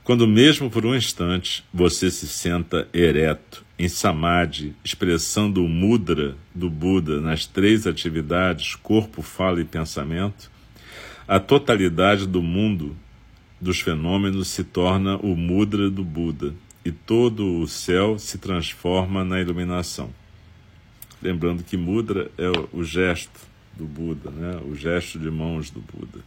quando 0.03 0.27
mesmo 0.27 0.69
por 0.69 0.85
um 0.85 0.95
instante 0.95 1.63
você 1.73 2.11
se 2.11 2.27
senta 2.27 2.87
ereto, 2.93 3.63
em 3.79 3.87
samadhi, 3.87 4.75
expressando 4.83 5.63
o 5.63 5.69
mudra 5.69 6.35
do 6.53 6.69
Buda 6.69 7.19
nas 7.19 7.45
três 7.45 7.87
atividades 7.87 8.75
corpo, 8.75 9.21
fala 9.21 9.61
e 9.61 9.65
pensamento, 9.65 10.51
a 11.27 11.39
totalidade 11.39 12.27
do 12.27 12.41
mundo 12.41 12.95
dos 13.59 13.79
fenômenos 13.79 14.49
se 14.49 14.63
torna 14.63 15.15
o 15.17 15.35
mudra 15.35 15.89
do 15.89 16.03
Buda 16.03 16.53
e 16.83 16.91
todo 16.91 17.61
o 17.61 17.67
céu 17.67 18.19
se 18.19 18.37
transforma 18.37 19.23
na 19.23 19.39
iluminação. 19.39 20.09
Lembrando 21.21 21.63
que 21.63 21.77
mudra 21.77 22.29
é 22.37 22.51
o 22.73 22.83
gesto 22.83 23.39
do 23.73 23.85
Buda, 23.85 24.29
né? 24.29 24.59
o 24.69 24.75
gesto 24.75 25.17
de 25.17 25.31
mãos 25.31 25.69
do 25.69 25.79
Buda. 25.79 26.19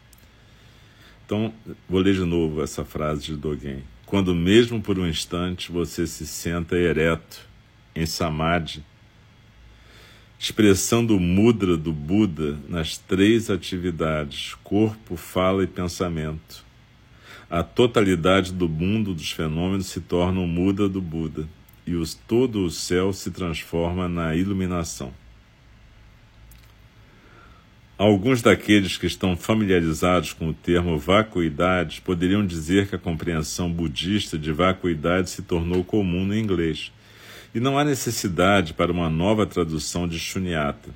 Então, 1.27 1.53
vou 1.89 2.01
ler 2.01 2.15
de 2.15 2.25
novo 2.25 2.63
essa 2.63 2.85
frase 2.85 3.25
de 3.25 3.37
Dogen. 3.37 3.83
Quando 4.07 4.33
mesmo 4.33 4.81
por 4.81 4.97
um 4.97 5.09
instante 5.09 5.73
você 5.73 6.07
se 6.07 6.25
senta 6.25 6.77
ereto, 6.77 7.45
em 7.97 8.07
samadhi, 8.07 8.85
expressando 10.39 11.17
o 11.17 11.21
mudra 11.21 11.77
do 11.77 11.93
Buda 11.93 12.57
nas 12.69 12.97
três 12.97 13.51
atividades, 13.51 14.55
corpo, 14.63 15.17
fala 15.17 15.65
e 15.65 15.67
pensamento, 15.67 16.65
a 17.51 17.65
totalidade 17.65 18.53
do 18.53 18.69
mundo 18.69 19.13
dos 19.13 19.33
fenômenos 19.33 19.87
se 19.87 20.01
torna 20.01 20.39
o 20.39 20.47
muda 20.47 20.89
do 20.89 21.01
Buda 21.01 21.49
e 21.85 21.97
os, 21.97 22.15
todo 22.15 22.65
o 22.65 22.71
céu 22.71 23.13
se 23.13 23.33
transforma 23.33 24.09
na 24.09 24.37
iluminação. 24.37 25.13
Alguns 27.99 28.43
daqueles 28.43 28.99
que 28.99 29.07
estão 29.07 29.35
familiarizados 29.35 30.35
com 30.35 30.51
o 30.51 30.53
termo 30.53 30.99
vacuidade 30.99 32.03
poderiam 32.03 32.45
dizer 32.45 32.89
que 32.89 32.95
a 32.95 32.99
compreensão 32.99 33.73
budista 33.73 34.37
de 34.37 34.53
vacuidade 34.53 35.31
se 35.31 35.41
tornou 35.41 35.83
comum 35.83 36.27
no 36.27 36.37
inglês 36.37 36.93
e 37.55 37.61
não 37.61 37.79
há 37.79 37.85
necessidade 37.85 38.75
para 38.75 38.93
uma 38.93 39.09
nova 39.09 39.47
tradução 39.47 40.07
de 40.07 40.19
Shunyata. 40.19 40.91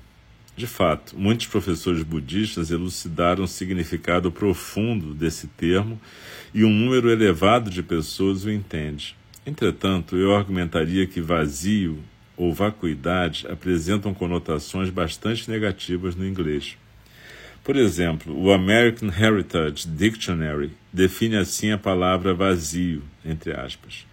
De 0.55 0.67
fato, 0.67 1.19
muitos 1.19 1.47
professores 1.47 2.03
budistas 2.03 2.71
elucidaram 2.71 3.45
o 3.45 3.49
significado 3.49 4.31
profundo 4.31 5.15
desse 5.15 5.47
termo 5.47 5.99
e 6.53 6.67
um 6.67 6.71
número 6.71 7.09
elevado 7.09 7.71
de 7.71 7.83
pessoas 7.83 8.45
o 8.45 8.51
entende. 8.51 9.17
Entretanto, 9.47 10.19
eu 10.19 10.37
argumentaria 10.37 11.07
que 11.07 11.23
vazio 11.23 11.99
ou 12.37 12.53
vacuidade 12.53 13.47
apresentam 13.49 14.13
conotações 14.13 14.91
bastante 14.91 15.51
negativas 15.51 16.15
no 16.15 16.27
inglês. 16.27 16.77
Por 17.71 17.77
exemplo, 17.77 18.37
o 18.37 18.53
American 18.53 19.11
Heritage 19.17 19.87
Dictionary 19.87 20.73
define 20.93 21.37
assim 21.37 21.71
a 21.71 21.79
palavra 21.79 22.35
vazio, 22.35 23.01
entre 23.25 23.53
aspas, 23.53 24.05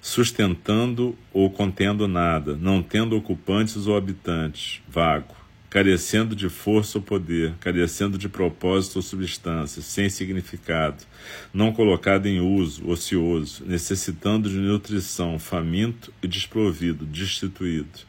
sustentando 0.00 1.14
ou 1.30 1.50
contendo 1.50 2.08
nada, 2.08 2.56
não 2.56 2.82
tendo 2.82 3.14
ocupantes 3.14 3.86
ou 3.86 3.94
habitantes, 3.94 4.80
vago 4.88 5.36
carecendo 5.68 6.34
de 6.34 6.48
força 6.48 6.96
ou 6.96 7.04
poder, 7.04 7.52
carecendo 7.60 8.16
de 8.16 8.26
propósito 8.26 8.96
ou 8.96 9.02
substância, 9.02 9.82
sem 9.82 10.08
significado, 10.08 11.04
não 11.52 11.74
colocado 11.74 12.24
em 12.24 12.40
uso, 12.40 12.88
ocioso, 12.88 13.64
necessitando 13.66 14.48
de 14.48 14.56
nutrição, 14.56 15.38
faminto 15.38 16.10
e 16.22 16.26
desprovido, 16.26 17.04
destituído. 17.04 18.07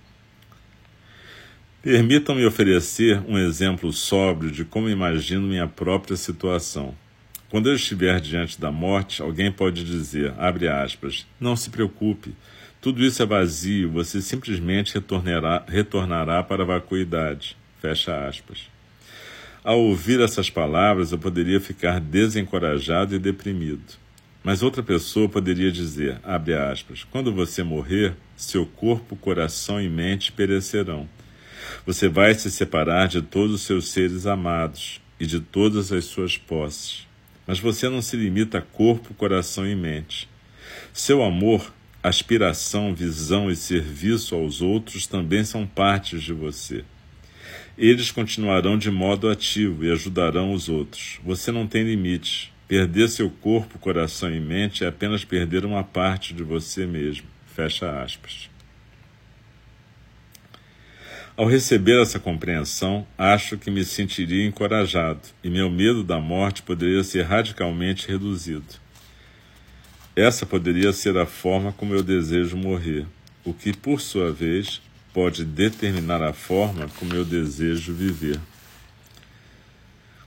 Permitam-me 1.82 2.46
oferecer 2.46 3.22
um 3.26 3.38
exemplo 3.38 3.94
sóbrio 3.94 4.52
de 4.52 4.66
como 4.66 4.90
imagino 4.90 5.48
minha 5.48 5.66
própria 5.66 6.18
situação. 6.18 6.94
Quando 7.50 7.70
eu 7.70 7.76
estiver 7.76 8.20
diante 8.20 8.60
da 8.60 8.70
morte, 8.70 9.22
alguém 9.22 9.50
pode 9.50 9.86
dizer, 9.86 10.34
abre 10.38 10.68
aspas, 10.68 11.26
não 11.40 11.56
se 11.56 11.70
preocupe, 11.70 12.36
tudo 12.82 13.02
isso 13.02 13.24
é 13.24 13.26
vazio, 13.26 13.90
você 13.90 14.22
simplesmente 14.22 14.94
retornará, 14.94 15.64
retornará 15.66 16.44
para 16.44 16.64
a 16.64 16.66
vacuidade. 16.66 17.56
Fecha 17.82 18.28
aspas. 18.28 18.70
Ao 19.64 19.80
ouvir 19.80 20.20
essas 20.20 20.50
palavras, 20.50 21.14
eu 21.14 21.18
poderia 21.18 21.62
ficar 21.62 22.02
desencorajado 22.02 23.16
e 23.16 23.20
deprimido. 23.20 23.98
Mas 24.44 24.62
outra 24.62 24.84
pessoa 24.84 25.30
poderia 25.30 25.72
dizer, 25.72 26.20
abre 26.26 26.56
aspas, 26.56 27.06
quando 27.06 27.32
você 27.32 27.64
morrer, 27.64 28.16
seu 28.36 28.66
corpo, 28.66 29.16
coração 29.16 29.82
e 29.82 29.88
mente 29.88 30.30
perecerão. 30.34 31.08
Você 31.86 32.08
vai 32.08 32.34
se 32.34 32.52
separar 32.52 33.08
de 33.08 33.22
todos 33.22 33.56
os 33.56 33.62
seus 33.62 33.90
seres 33.90 34.26
amados 34.26 35.02
e 35.20 35.26
de 35.26 35.40
todas 35.40 35.92
as 35.92 36.06
suas 36.06 36.38
posses. 36.38 37.08
Mas 37.46 37.60
você 37.60 37.90
não 37.90 38.02
se 38.02 38.16
limita 38.16 38.60
a 38.60 38.62
corpo, 38.62 39.14
coração 39.14 39.68
e 39.68 39.76
mente. 39.76 40.30
Seu 40.94 41.24
amor 41.24 41.74
aspiração, 42.02 42.94
visão 42.96 43.52
e 43.52 43.56
serviço 43.56 44.36
aos 44.36 44.62
outros 44.62 45.06
também 45.06 45.44
são 45.44 45.68
partes 45.68 46.24
de 46.24 46.34
você. 46.34 46.84
Eles 47.78 48.12
continuarão 48.12 48.78
de 48.78 48.92
modo 48.92 49.30
ativo 49.30 49.86
e 49.86 49.92
ajudarão 49.92 50.54
os 50.54 50.70
outros. 50.70 51.20
Você 51.24 51.52
não 51.52 51.68
tem 51.68 51.84
limite. 51.84 52.54
Perder 52.68 53.10
seu 53.10 53.30
corpo, 53.30 53.80
coração 53.80 54.34
e 54.34 54.40
mente 54.40 54.84
é 54.84 54.88
apenas 54.88 55.26
perder 55.26 55.66
uma 55.66 55.84
parte 55.84 56.34
de 56.34 56.44
você 56.44 56.86
mesmo. 56.86 57.28
Fecha 57.48 58.02
aspas. 58.02 58.49
Ao 61.40 61.46
receber 61.46 62.02
essa 62.02 62.20
compreensão, 62.20 63.08
acho 63.18 63.58
que 63.58 63.72
me 63.72 63.86
sentiria 63.86 64.46
encorajado 64.46 65.22
e 65.42 65.50
meu 65.50 65.70
medo 65.70 66.04
da 66.04 66.20
morte 66.20 66.62
poderia 66.62 67.02
ser 67.02 67.22
radicalmente 67.22 68.10
reduzido. 68.10 68.66
Essa 70.14 70.46
poderia 70.46 70.92
ser 70.92 71.16
a 71.18 71.26
forma 71.26 71.72
como 71.72 71.94
eu 71.94 72.04
desejo 72.04 72.58
morrer, 72.58 73.06
o 73.46 73.54
que, 73.54 73.72
por 73.72 74.02
sua 74.02 74.34
vez, 74.34 74.82
pode 75.14 75.46
determinar 75.46 76.22
a 76.22 76.34
forma 76.34 76.90
como 77.00 77.16
eu 77.16 77.24
desejo 77.24 77.94
viver. 77.94 78.38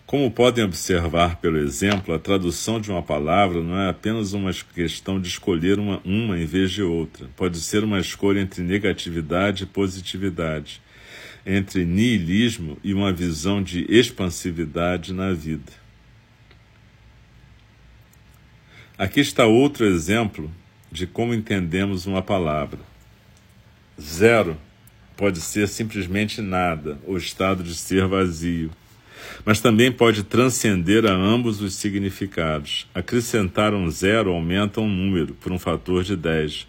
Como 0.06 0.30
podem 0.30 0.64
observar 0.64 1.36
pelo 1.42 1.58
exemplo, 1.58 2.14
a 2.14 2.18
tradução 2.18 2.80
de 2.80 2.90
uma 2.90 3.02
palavra 3.02 3.62
não 3.62 3.78
é 3.78 3.90
apenas 3.90 4.32
uma 4.32 4.50
questão 4.74 5.20
de 5.20 5.28
escolher 5.28 5.78
uma, 5.78 6.00
uma 6.06 6.38
em 6.38 6.46
vez 6.46 6.70
de 6.70 6.82
outra. 6.82 7.28
Pode 7.36 7.60
ser 7.60 7.84
uma 7.84 8.00
escolha 8.00 8.40
entre 8.40 8.62
negatividade 8.62 9.64
e 9.64 9.66
positividade, 9.66 10.80
entre 11.44 11.84
niilismo 11.84 12.78
e 12.82 12.94
uma 12.94 13.12
visão 13.12 13.62
de 13.62 13.84
expansividade 13.88 15.12
na 15.12 15.32
vida. 15.32 15.72
Aqui 18.96 19.20
está 19.20 19.46
outro 19.46 19.84
exemplo 19.84 20.50
de 20.90 21.06
como 21.06 21.34
entendemos 21.34 22.06
uma 22.06 22.22
palavra. 22.22 22.78
Zero 24.00 24.56
pode 25.16 25.40
ser 25.40 25.66
simplesmente 25.66 26.40
nada, 26.40 26.98
ou 27.06 27.16
estado 27.16 27.62
de 27.62 27.74
ser 27.74 28.06
vazio, 28.06 28.70
mas 29.44 29.60
também 29.60 29.90
pode 29.90 30.22
transcender 30.22 31.06
a 31.06 31.12
ambos 31.12 31.60
os 31.60 31.74
significados. 31.74 32.88
Acrescentar 32.94 33.74
um 33.74 33.90
zero 33.90 34.30
aumenta 34.30 34.80
um 34.80 34.88
número 34.88 35.34
por 35.34 35.52
um 35.52 35.58
fator 35.58 36.04
de 36.04 36.16
10. 36.16 36.66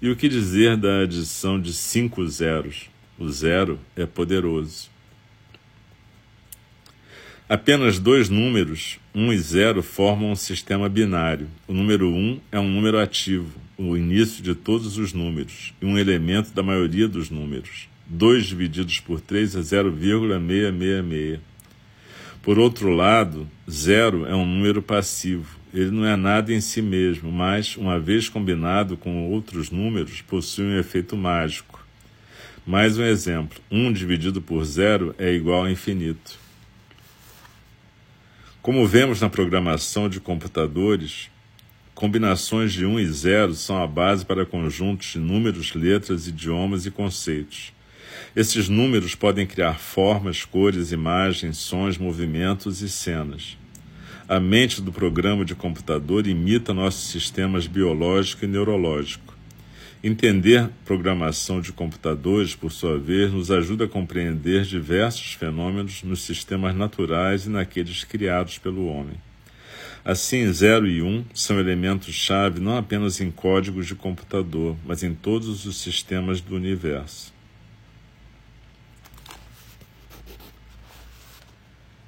E 0.00 0.08
o 0.08 0.16
que 0.16 0.28
dizer 0.28 0.76
da 0.76 1.00
adição 1.00 1.60
de 1.60 1.72
cinco 1.72 2.26
zeros? 2.26 2.93
O 3.18 3.28
zero 3.28 3.78
é 3.94 4.04
poderoso. 4.06 4.90
Apenas 7.48 7.98
dois 7.98 8.28
números, 8.28 8.98
1 9.14 9.32
e 9.32 9.38
0, 9.38 9.82
formam 9.82 10.32
um 10.32 10.36
sistema 10.36 10.88
binário. 10.88 11.46
O 11.68 11.74
número 11.74 12.08
1 12.08 12.40
é 12.50 12.58
um 12.58 12.68
número 12.68 12.98
ativo, 12.98 13.60
o 13.76 13.96
início 13.96 14.42
de 14.42 14.54
todos 14.54 14.96
os 14.96 15.12
números, 15.12 15.74
e 15.80 15.84
um 15.84 15.98
elemento 15.98 16.52
da 16.52 16.62
maioria 16.62 17.06
dos 17.06 17.30
números. 17.30 17.88
2 18.06 18.46
divididos 18.46 18.98
por 18.98 19.20
3 19.20 19.56
é 19.56 19.62
0,666. 19.62 21.40
Por 22.42 22.58
outro 22.58 22.90
lado, 22.90 23.48
0 23.70 24.26
é 24.26 24.34
um 24.34 24.44
número 24.44 24.82
passivo. 24.82 25.58
Ele 25.72 25.90
não 25.90 26.04
é 26.04 26.16
nada 26.16 26.52
em 26.52 26.60
si 26.60 26.82
mesmo, 26.82 27.32
mas, 27.32 27.76
uma 27.76 27.98
vez 27.98 28.28
combinado 28.28 28.96
com 28.96 29.30
outros 29.30 29.70
números, 29.70 30.20
possui 30.22 30.64
um 30.64 30.78
efeito 30.78 31.16
mágico. 31.16 31.73
Mais 32.66 32.96
um 32.96 33.04
exemplo: 33.04 33.60
1 33.70 33.92
dividido 33.92 34.40
por 34.40 34.64
0 34.64 35.14
é 35.18 35.30
igual 35.30 35.64
a 35.64 35.70
infinito. 35.70 36.38
Como 38.62 38.86
vemos 38.86 39.20
na 39.20 39.28
programação 39.28 40.08
de 40.08 40.18
computadores, 40.18 41.28
combinações 41.94 42.72
de 42.72 42.86
1 42.86 43.00
e 43.00 43.06
0 43.06 43.54
são 43.54 43.82
a 43.82 43.86
base 43.86 44.24
para 44.24 44.46
conjuntos 44.46 45.08
de 45.08 45.18
números, 45.18 45.74
letras, 45.74 46.26
idiomas 46.26 46.86
e 46.86 46.90
conceitos. 46.90 47.70
Esses 48.34 48.66
números 48.66 49.14
podem 49.14 49.46
criar 49.46 49.74
formas, 49.74 50.46
cores, 50.46 50.90
imagens, 50.90 51.58
sons, 51.58 51.98
movimentos 51.98 52.80
e 52.80 52.88
cenas. 52.88 53.58
A 54.26 54.40
mente 54.40 54.80
do 54.80 54.90
programa 54.90 55.44
de 55.44 55.54
computador 55.54 56.26
imita 56.26 56.72
nossos 56.72 57.10
sistemas 57.10 57.66
biológico 57.66 58.46
e 58.46 58.48
neurológico. 58.48 59.33
Entender 60.06 60.68
programação 60.84 61.62
de 61.62 61.72
computadores, 61.72 62.54
por 62.54 62.70
sua 62.70 62.98
vez, 62.98 63.32
nos 63.32 63.50
ajuda 63.50 63.86
a 63.86 63.88
compreender 63.88 64.62
diversos 64.64 65.32
fenômenos 65.32 66.02
nos 66.02 66.20
sistemas 66.20 66.76
naturais 66.76 67.46
e 67.46 67.48
naqueles 67.48 68.04
criados 68.04 68.58
pelo 68.58 68.84
homem. 68.84 69.16
Assim, 70.04 70.46
0 70.52 70.86
e 70.86 71.00
1 71.00 71.08
um 71.08 71.24
são 71.32 71.58
elementos-chave 71.58 72.60
não 72.60 72.76
apenas 72.76 73.18
em 73.22 73.30
códigos 73.30 73.86
de 73.86 73.94
computador, 73.94 74.76
mas 74.84 75.02
em 75.02 75.14
todos 75.14 75.64
os 75.64 75.78
sistemas 75.78 76.42
do 76.42 76.54
universo. 76.54 77.32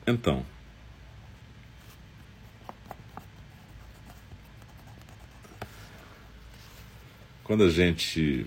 Então, 0.06 0.44
quando 7.46 7.62
a 7.62 7.70
gente 7.70 8.44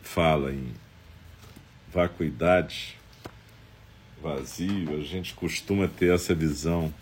fala 0.00 0.50
em 0.50 0.72
vacuidade, 1.92 2.96
vazio, 4.22 4.98
a 4.98 5.02
gente 5.02 5.34
costuma 5.34 5.86
ter 5.86 6.10
essa 6.14 6.34
visão 6.34 6.92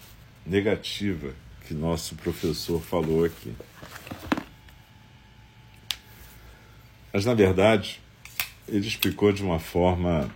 negativa 0.45 1.33
que 1.65 1.75
nosso 1.75 2.17
professor 2.17 2.83
falou 2.83 3.25
aqui. 3.25 3.55
Mas, 7.13 7.25
na 7.25 7.35
verdade, 7.35 8.01
ele 8.67 8.89
explicou 8.89 9.33
de 9.33 9.45
uma 9.45 9.61
forma 9.61 10.29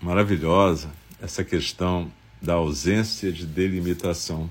maravilhosa 0.00 0.90
essa 1.22 1.44
questão 1.44 2.12
da 2.42 2.54
ausência 2.54 3.30
de 3.30 3.46
delimitação. 3.46 4.50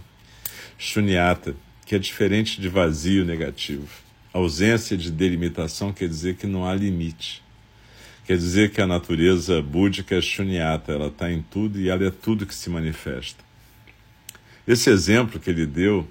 Shunyata, 0.77 1.53
que 1.85 1.95
é 1.95 1.99
diferente 1.99 2.61
de 2.61 2.69
vazio 2.69 3.25
negativo. 3.25 3.89
Ausência 4.33 4.95
de 4.95 5.11
delimitação 5.11 5.91
quer 5.91 6.07
dizer 6.07 6.35
que 6.35 6.47
não 6.47 6.65
há 6.65 6.73
limite. 6.73 7.43
Quer 8.25 8.37
dizer 8.37 8.71
que 8.71 8.79
a 8.79 8.87
natureza 8.87 9.61
búdica 9.61 10.15
é 10.15 10.21
shunyata, 10.21 10.93
ela 10.93 11.07
está 11.07 11.31
em 11.31 11.41
tudo 11.41 11.79
e 11.79 11.89
ela 11.89 12.05
é 12.05 12.11
tudo 12.11 12.45
que 12.45 12.55
se 12.55 12.69
manifesta. 12.69 13.43
Esse 14.65 14.89
exemplo 14.89 15.39
que 15.39 15.49
ele 15.49 15.65
deu 15.65 16.07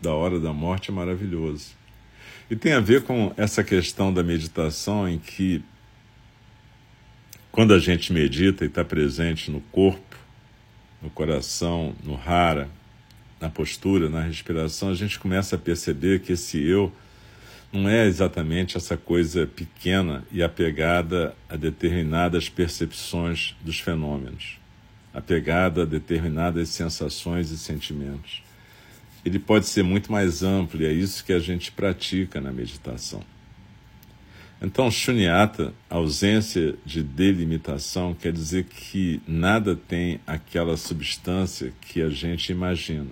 da 0.00 0.12
hora 0.12 0.38
da 0.38 0.52
morte 0.52 0.90
é 0.90 0.94
maravilhoso. 0.94 1.70
E 2.50 2.54
tem 2.54 2.74
a 2.74 2.80
ver 2.80 3.02
com 3.02 3.32
essa 3.36 3.64
questão 3.64 4.12
da 4.12 4.22
meditação 4.22 5.08
em 5.08 5.18
que, 5.18 5.64
quando 7.50 7.72
a 7.72 7.78
gente 7.78 8.12
medita 8.12 8.64
e 8.64 8.68
está 8.68 8.84
presente 8.84 9.50
no 9.50 9.60
corpo, 9.60 10.16
no 11.00 11.10
coração, 11.10 11.94
no 12.04 12.14
rara, 12.14 12.68
na 13.40 13.48
postura, 13.48 14.08
na 14.08 14.20
respiração, 14.20 14.90
a 14.90 14.94
gente 14.94 15.18
começa 15.18 15.56
a 15.56 15.58
perceber 15.58 16.20
que 16.20 16.32
esse 16.32 16.62
eu 16.62 16.92
não 17.72 17.88
é 17.88 18.06
exatamente 18.06 18.76
essa 18.76 18.96
coisa 18.96 19.46
pequena 19.46 20.24
e 20.30 20.42
apegada 20.42 21.34
a 21.48 21.56
determinadas 21.56 22.48
percepções 22.48 23.56
dos 23.64 23.80
fenômenos 23.80 24.62
apegada 25.12 25.82
a 25.82 25.86
determinadas 25.86 26.70
sensações 26.70 27.50
e 27.50 27.58
sentimentos. 27.58 28.42
Ele 29.24 29.38
pode 29.38 29.66
ser 29.66 29.82
muito 29.82 30.10
mais 30.10 30.42
amplo 30.42 30.82
e 30.82 30.86
é 30.86 30.92
isso 30.92 31.24
que 31.24 31.32
a 31.32 31.38
gente 31.38 31.70
pratica 31.70 32.40
na 32.40 32.50
meditação. 32.50 33.22
Então, 34.60 34.90
shunyata, 34.90 35.74
ausência 35.90 36.76
de 36.84 37.02
delimitação, 37.02 38.14
quer 38.14 38.32
dizer 38.32 38.64
que 38.64 39.20
nada 39.26 39.74
tem 39.74 40.20
aquela 40.26 40.76
substância 40.76 41.72
que 41.80 42.00
a 42.00 42.08
gente 42.08 42.52
imagina. 42.52 43.10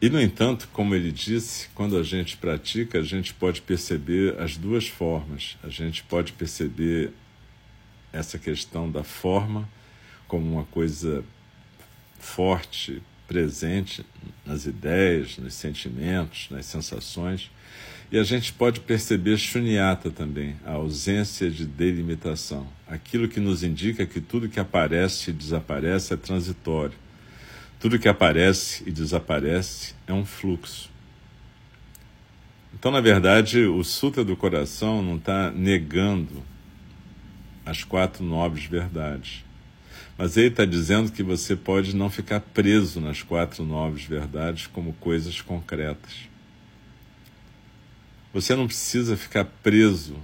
E, 0.00 0.10
no 0.10 0.20
entanto, 0.20 0.68
como 0.72 0.94
ele 0.94 1.10
disse, 1.10 1.68
quando 1.74 1.96
a 1.96 2.02
gente 2.02 2.36
pratica, 2.36 2.98
a 2.98 3.02
gente 3.02 3.32
pode 3.32 3.62
perceber 3.62 4.38
as 4.38 4.56
duas 4.56 4.86
formas. 4.86 5.56
A 5.62 5.70
gente 5.70 6.02
pode 6.02 6.32
perceber 6.32 7.12
essa 8.12 8.38
questão 8.38 8.90
da 8.90 9.02
forma 9.02 9.66
como 10.28 10.52
uma 10.52 10.64
coisa 10.64 11.24
forte, 12.18 13.02
presente 13.26 14.04
nas 14.44 14.66
ideias, 14.66 15.38
nos 15.38 15.54
sentimentos, 15.54 16.48
nas 16.50 16.66
sensações. 16.66 17.50
E 18.12 18.18
a 18.18 18.22
gente 18.22 18.52
pode 18.52 18.80
perceber 18.80 19.36
shunyata 19.36 20.10
também, 20.10 20.56
a 20.64 20.72
ausência 20.72 21.50
de 21.50 21.64
delimitação. 21.64 22.68
Aquilo 22.86 23.28
que 23.28 23.40
nos 23.40 23.64
indica 23.64 24.06
que 24.06 24.20
tudo 24.20 24.48
que 24.48 24.60
aparece 24.60 25.30
e 25.30 25.32
desaparece 25.32 26.12
é 26.12 26.16
transitório. 26.16 27.05
Tudo 27.78 27.98
que 27.98 28.08
aparece 28.08 28.82
e 28.86 28.90
desaparece 28.90 29.94
é 30.06 30.12
um 30.12 30.24
fluxo. 30.24 30.90
Então, 32.74 32.90
na 32.90 33.00
verdade, 33.00 33.64
o 33.64 33.82
Sutra 33.82 34.24
do 34.24 34.36
Coração 34.36 35.02
não 35.02 35.16
está 35.16 35.50
negando 35.50 36.42
as 37.64 37.82
quatro 37.82 38.24
nobres 38.24 38.66
verdades. 38.66 39.44
Mas 40.16 40.36
ele 40.36 40.48
está 40.48 40.64
dizendo 40.64 41.12
que 41.12 41.22
você 41.22 41.54
pode 41.54 41.94
não 41.94 42.08
ficar 42.08 42.40
preso 42.40 43.00
nas 43.00 43.22
quatro 43.22 43.64
novas 43.64 44.02
verdades 44.02 44.66
como 44.66 44.92
coisas 44.94 45.40
concretas. 45.40 46.28
Você 48.32 48.54
não 48.54 48.66
precisa 48.66 49.16
ficar 49.16 49.44
preso 49.44 50.16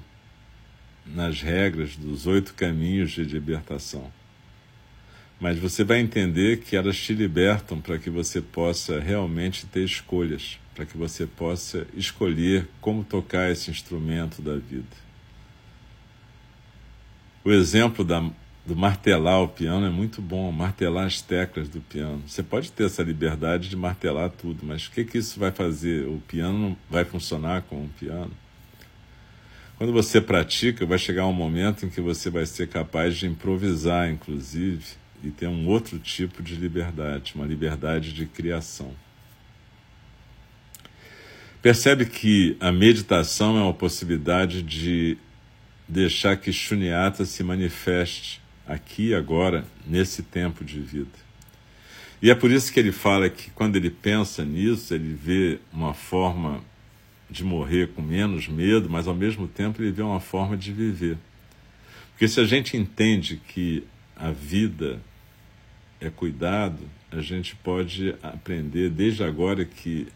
nas 1.05 1.43
regras 1.43 1.97
dos 1.97 2.27
oito 2.27 2.55
caminhos 2.55 3.11
de 3.11 3.25
libertação. 3.25 4.11
Mas 5.42 5.59
você 5.59 5.83
vai 5.83 5.98
entender 5.98 6.61
que 6.61 6.76
elas 6.76 6.96
te 6.96 7.12
libertam 7.12 7.81
para 7.81 7.98
que 7.98 8.09
você 8.09 8.40
possa 8.40 9.00
realmente 9.00 9.66
ter 9.66 9.83
escolhas, 9.83 10.57
para 10.72 10.87
que 10.87 10.96
você 10.96 11.26
possa 11.26 11.85
escolher 11.94 12.68
como 12.81 13.02
tocar 13.02 13.50
esse 13.50 13.68
instrumento 13.68 14.40
da 14.40 14.55
vida. 14.55 14.87
O 17.44 17.50
exemplo 17.50 18.05
da 18.05 18.24
do 18.64 18.76
martelar 18.76 19.42
o 19.42 19.48
piano 19.48 19.85
é 19.85 19.90
muito 19.90 20.22
bom, 20.22 20.52
martelar 20.52 21.07
as 21.07 21.20
teclas 21.20 21.68
do 21.68 21.81
piano. 21.81 22.22
Você 22.24 22.44
pode 22.44 22.70
ter 22.70 22.85
essa 22.85 23.02
liberdade 23.02 23.68
de 23.68 23.74
martelar 23.74 24.31
tudo, 24.31 24.64
mas 24.64 24.87
o 24.87 24.92
que, 24.92 25.05
que 25.05 25.18
isso 25.18 25.40
vai 25.40 25.50
fazer? 25.50 26.07
O 26.07 26.22
piano 26.28 26.78
vai 26.88 27.05
funcionar 27.05 27.62
com 27.62 27.83
um 27.83 27.88
piano? 27.88 28.31
Quando 29.76 29.92
você 29.92 30.20
pratica, 30.20 30.87
vai 30.87 30.98
chegar 30.98 31.26
um 31.26 31.33
momento 31.33 31.85
em 31.85 31.90
que 31.90 32.00
você 32.00 32.31
vai 32.31 32.46
ser 32.46 32.68
capaz 32.68 33.16
de 33.16 33.26
improvisar, 33.26 34.09
inclusive, 34.09 35.02
e 35.22 35.30
ter 35.30 35.46
um 35.46 35.66
outro 35.66 35.98
tipo 35.98 36.42
de 36.42 36.54
liberdade, 36.54 37.35
uma 37.35 37.46
liberdade 37.46 38.12
de 38.12 38.26
criação. 38.26 38.92
Percebe 41.61 42.06
que 42.06 42.56
a 42.58 42.72
meditação 42.72 43.56
é 43.56 43.62
uma 43.62 43.74
possibilidade 43.74 44.62
de 44.62 45.16
deixar 45.87 46.37
que 46.37 46.52
Shunyata 46.52 47.24
se 47.24 47.44
manifeste 47.44 48.40
aqui 48.66 49.08
e 49.08 49.14
agora, 49.14 49.64
nesse 49.87 50.22
tempo 50.22 50.64
de 50.64 50.80
vida. 50.80 51.22
E 52.20 52.30
é 52.30 52.35
por 52.35 52.50
isso 52.50 52.72
que 52.72 52.80
ele 52.80 52.92
fala 52.92 53.28
que 53.28 53.50
quando 53.50 53.76
ele 53.76 53.90
pensa 53.90 54.44
nisso, 54.44 54.94
ele 54.94 55.12
vê 55.12 55.58
uma 55.72 55.92
forma 55.92 56.62
de 57.28 57.44
morrer 57.44 57.88
com 57.88 58.02
menos 58.02 58.46
medo, 58.48 58.88
mas 58.88 59.08
ao 59.08 59.14
mesmo 59.14 59.48
tempo 59.48 59.82
ele 59.82 59.90
vê 59.90 60.02
uma 60.02 60.20
forma 60.20 60.56
de 60.56 60.72
viver. 60.72 61.16
Porque 62.11 62.28
se 62.28 62.40
a 62.40 62.44
gente 62.44 62.76
entende 62.76 63.40
que 63.48 63.85
a 64.16 64.30
vida 64.30 65.00
é 66.03 66.11
cuidado, 66.11 66.81
a 67.12 67.21
gente 67.21 67.55
pode 67.55 68.15
aprender 68.23 68.91
desde 68.91 69.23
agora 69.23 69.65
que 69.65 70.09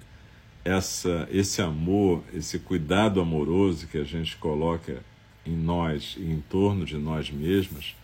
essa, 0.64 1.28
esse 1.30 1.62
amor, 1.62 2.24
esse 2.34 2.58
cuidado 2.58 3.20
amoroso 3.20 3.86
que 3.86 3.96
a 3.96 4.04
gente 4.04 4.36
coloca 4.36 5.00
em 5.46 5.54
nós 5.56 6.16
e 6.18 6.24
em 6.24 6.40
torno 6.40 6.84
de 6.84 6.96
nós 6.96 7.30
mesmos, 7.30 7.94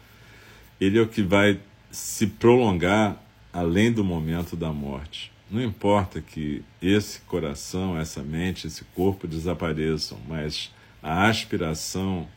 ele 0.80 0.96
é 0.96 1.02
o 1.02 1.08
que 1.08 1.22
vai 1.22 1.58
se 1.90 2.28
prolongar 2.28 3.20
além 3.52 3.92
do 3.92 4.04
momento 4.04 4.54
da 4.54 4.72
morte. 4.72 5.32
Não 5.50 5.60
importa 5.60 6.20
que 6.20 6.62
esse 6.80 7.20
coração, 7.22 7.98
essa 7.98 8.22
mente, 8.22 8.68
esse 8.68 8.84
corpo 8.94 9.26
desapareçam, 9.26 10.18
mas 10.28 10.72
a 11.02 11.26
aspiração 11.26 12.28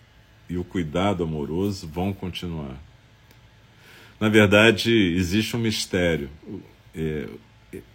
e 0.49 0.57
o 0.57 0.63
cuidado 0.63 1.23
amoroso 1.23 1.87
vão 1.87 2.11
continuar. 2.11 2.77
Na 4.19 4.29
verdade, 4.29 4.91
existe 4.91 5.55
um 5.55 5.59
mistério. 5.59 6.29
É, 6.95 7.27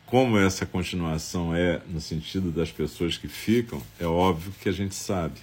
como 0.04 0.36
essa 0.36 0.66
continuação 0.66 1.54
é 1.54 1.80
no 1.88 2.00
sentido 2.00 2.50
das 2.50 2.70
pessoas 2.70 3.16
que 3.16 3.28
ficam, 3.28 3.80
é 3.98 4.04
óbvio 4.04 4.52
que 4.60 4.68
a 4.68 4.72
gente 4.72 4.94
sabe. 4.94 5.40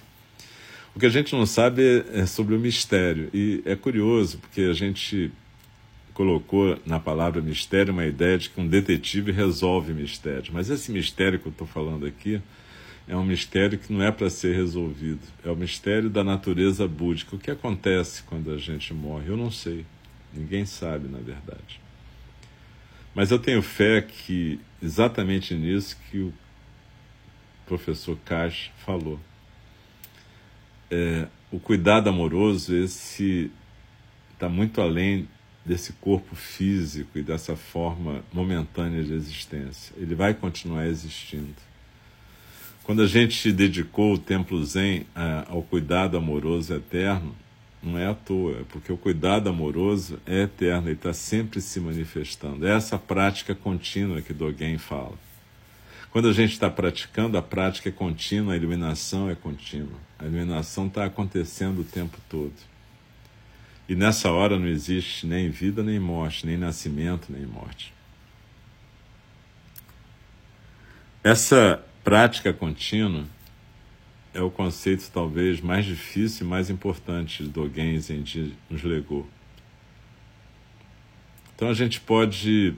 O 0.94 1.00
que 1.00 1.06
a 1.06 1.10
gente 1.10 1.34
não 1.34 1.46
sabe 1.46 2.04
é 2.12 2.26
sobre 2.26 2.54
o 2.54 2.58
mistério. 2.58 3.30
E 3.32 3.62
é 3.64 3.74
curioso, 3.74 4.38
porque 4.38 4.62
a 4.62 4.72
gente 4.72 5.30
colocou 6.12 6.78
na 6.84 6.98
palavra 6.98 7.40
mistério 7.40 7.92
uma 7.92 8.04
ideia 8.04 8.36
de 8.36 8.50
que 8.50 8.60
um 8.60 8.66
detetive 8.66 9.30
resolve 9.30 9.92
mistérios. 9.92 10.50
Mas 10.50 10.68
esse 10.68 10.90
mistério 10.90 11.38
que 11.38 11.46
eu 11.46 11.52
estou 11.52 11.66
falando 11.66 12.04
aqui 12.04 12.40
é 13.06 13.16
um 13.16 13.24
mistério 13.24 13.78
que 13.78 13.92
não 13.92 14.02
é 14.02 14.10
para 14.10 14.28
ser 14.28 14.54
resolvido. 14.54 15.20
É 15.44 15.50
o 15.50 15.56
mistério 15.56 16.10
da 16.10 16.22
natureza 16.22 16.86
búdica. 16.86 17.36
O 17.36 17.38
que 17.38 17.50
acontece 17.50 18.22
quando 18.24 18.52
a 18.52 18.58
gente 18.58 18.92
morre? 18.92 19.28
Eu 19.28 19.36
não 19.36 19.50
sei. 19.50 19.86
Ninguém 20.32 20.66
sabe, 20.66 21.08
na 21.08 21.18
verdade. 21.18 21.80
Mas 23.14 23.30
eu 23.30 23.38
tenho 23.38 23.62
fé 23.62 24.02
que 24.02 24.60
exatamente 24.82 25.54
nisso 25.54 25.96
que 26.10 26.18
o 26.18 26.32
professor 27.66 28.16
Cash 28.24 28.70
falou 28.84 29.18
é, 30.90 31.26
o 31.50 31.58
cuidado 31.58 32.08
amoroso, 32.08 32.74
esse 32.74 33.50
está 34.32 34.48
muito 34.48 34.80
além 34.80 35.28
desse 35.64 35.92
corpo 35.94 36.34
físico 36.34 37.18
e 37.18 37.22
dessa 37.22 37.56
forma 37.56 38.24
momentânea 38.32 39.02
de 39.02 39.12
existência. 39.12 39.94
Ele 39.98 40.14
vai 40.14 40.32
continuar 40.32 40.86
existindo. 40.86 41.54
Quando 42.84 43.02
a 43.02 43.06
gente 43.06 43.52
dedicou 43.52 44.14
o 44.14 44.18
templo 44.18 44.64
Zen 44.64 45.06
ao 45.46 45.62
cuidado 45.62 46.16
amoroso 46.16 46.72
eterno, 46.72 47.36
não 47.82 47.98
é 47.98 48.06
à 48.06 48.14
toa, 48.14 48.60
é 48.60 48.64
porque 48.68 48.92
o 48.92 48.96
cuidado 48.96 49.48
amoroso 49.48 50.20
é 50.26 50.42
eterno, 50.42 50.88
ele 50.88 50.94
está 50.94 51.12
sempre 51.12 51.60
se 51.60 51.78
manifestando. 51.80 52.66
É 52.66 52.74
essa 52.74 52.98
prática 52.98 53.54
contínua 53.54 54.20
que 54.20 54.32
Dogen 54.32 54.78
fala. 54.78 55.16
Quando 56.10 56.28
a 56.28 56.32
gente 56.32 56.52
está 56.52 56.70
praticando, 56.70 57.36
a 57.36 57.42
prática 57.42 57.88
é 57.88 57.92
contínua, 57.92 58.54
a 58.54 58.56
iluminação 58.56 59.30
é 59.30 59.34
contínua. 59.34 59.98
A 60.18 60.24
iluminação 60.24 60.86
está 60.86 61.04
acontecendo 61.04 61.80
o 61.80 61.84
tempo 61.84 62.18
todo. 62.28 62.54
E 63.88 63.94
nessa 63.94 64.30
hora 64.30 64.58
não 64.58 64.66
existe 64.66 65.26
nem 65.26 65.48
vida 65.48 65.82
nem 65.82 65.98
morte, 65.98 66.46
nem 66.46 66.56
nascimento 66.56 67.30
nem 67.30 67.46
morte. 67.46 67.92
Essa 71.22 71.82
prática 72.02 72.52
contínua 72.52 73.24
é 74.34 74.40
o 74.40 74.50
conceito 74.50 75.10
talvez 75.12 75.60
mais 75.60 75.84
difícil 75.84 76.46
e 76.46 76.48
mais 76.48 76.70
importante 76.70 77.42
do 77.42 77.48
Dogen 77.48 77.98
Zenji 77.98 78.54
nos 78.68 78.82
legou. 78.82 79.26
Então 81.54 81.68
a 81.68 81.74
gente 81.74 82.00
pode 82.00 82.74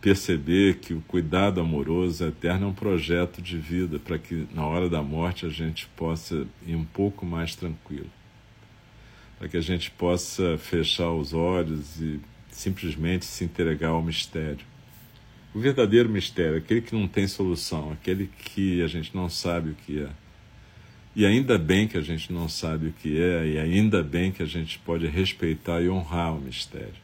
perceber 0.00 0.76
que 0.76 0.94
o 0.94 1.00
cuidado 1.02 1.60
amoroso 1.60 2.24
eterno 2.24 2.66
é 2.66 2.68
um 2.68 2.74
projeto 2.74 3.42
de 3.42 3.58
vida 3.58 3.98
para 3.98 4.18
que 4.18 4.46
na 4.54 4.66
hora 4.66 4.88
da 4.88 5.02
morte 5.02 5.46
a 5.46 5.48
gente 5.48 5.86
possa 5.96 6.46
ir 6.66 6.76
um 6.76 6.84
pouco 6.84 7.26
mais 7.26 7.54
tranquilo 7.56 8.10
para 9.38 9.48
que 9.48 9.56
a 9.56 9.60
gente 9.60 9.90
possa 9.92 10.58
fechar 10.58 11.12
os 11.12 11.32
olhos 11.32 12.00
e 12.00 12.20
simplesmente 12.50 13.24
se 13.24 13.44
entregar 13.44 13.90
ao 13.90 14.02
mistério. 14.02 14.66
O 15.54 15.60
verdadeiro 15.60 16.08
mistério, 16.08 16.58
aquele 16.58 16.82
que 16.82 16.94
não 16.94 17.06
tem 17.06 17.26
solução, 17.26 17.92
aquele 17.92 18.26
que 18.26 18.82
a 18.82 18.88
gente 18.88 19.14
não 19.14 19.30
sabe 19.30 19.70
o 19.70 19.74
que 19.74 20.02
é. 20.02 20.10
E 21.18 21.26
ainda 21.26 21.58
bem 21.58 21.88
que 21.88 21.98
a 21.98 22.00
gente 22.00 22.32
não 22.32 22.48
sabe 22.48 22.86
o 22.86 22.92
que 22.92 23.20
é, 23.20 23.44
e 23.44 23.58
ainda 23.58 24.04
bem 24.04 24.30
que 24.30 24.40
a 24.40 24.46
gente 24.46 24.78
pode 24.78 25.04
respeitar 25.08 25.80
e 25.82 25.90
honrar 25.90 26.32
o 26.32 26.40
mistério. 26.40 26.94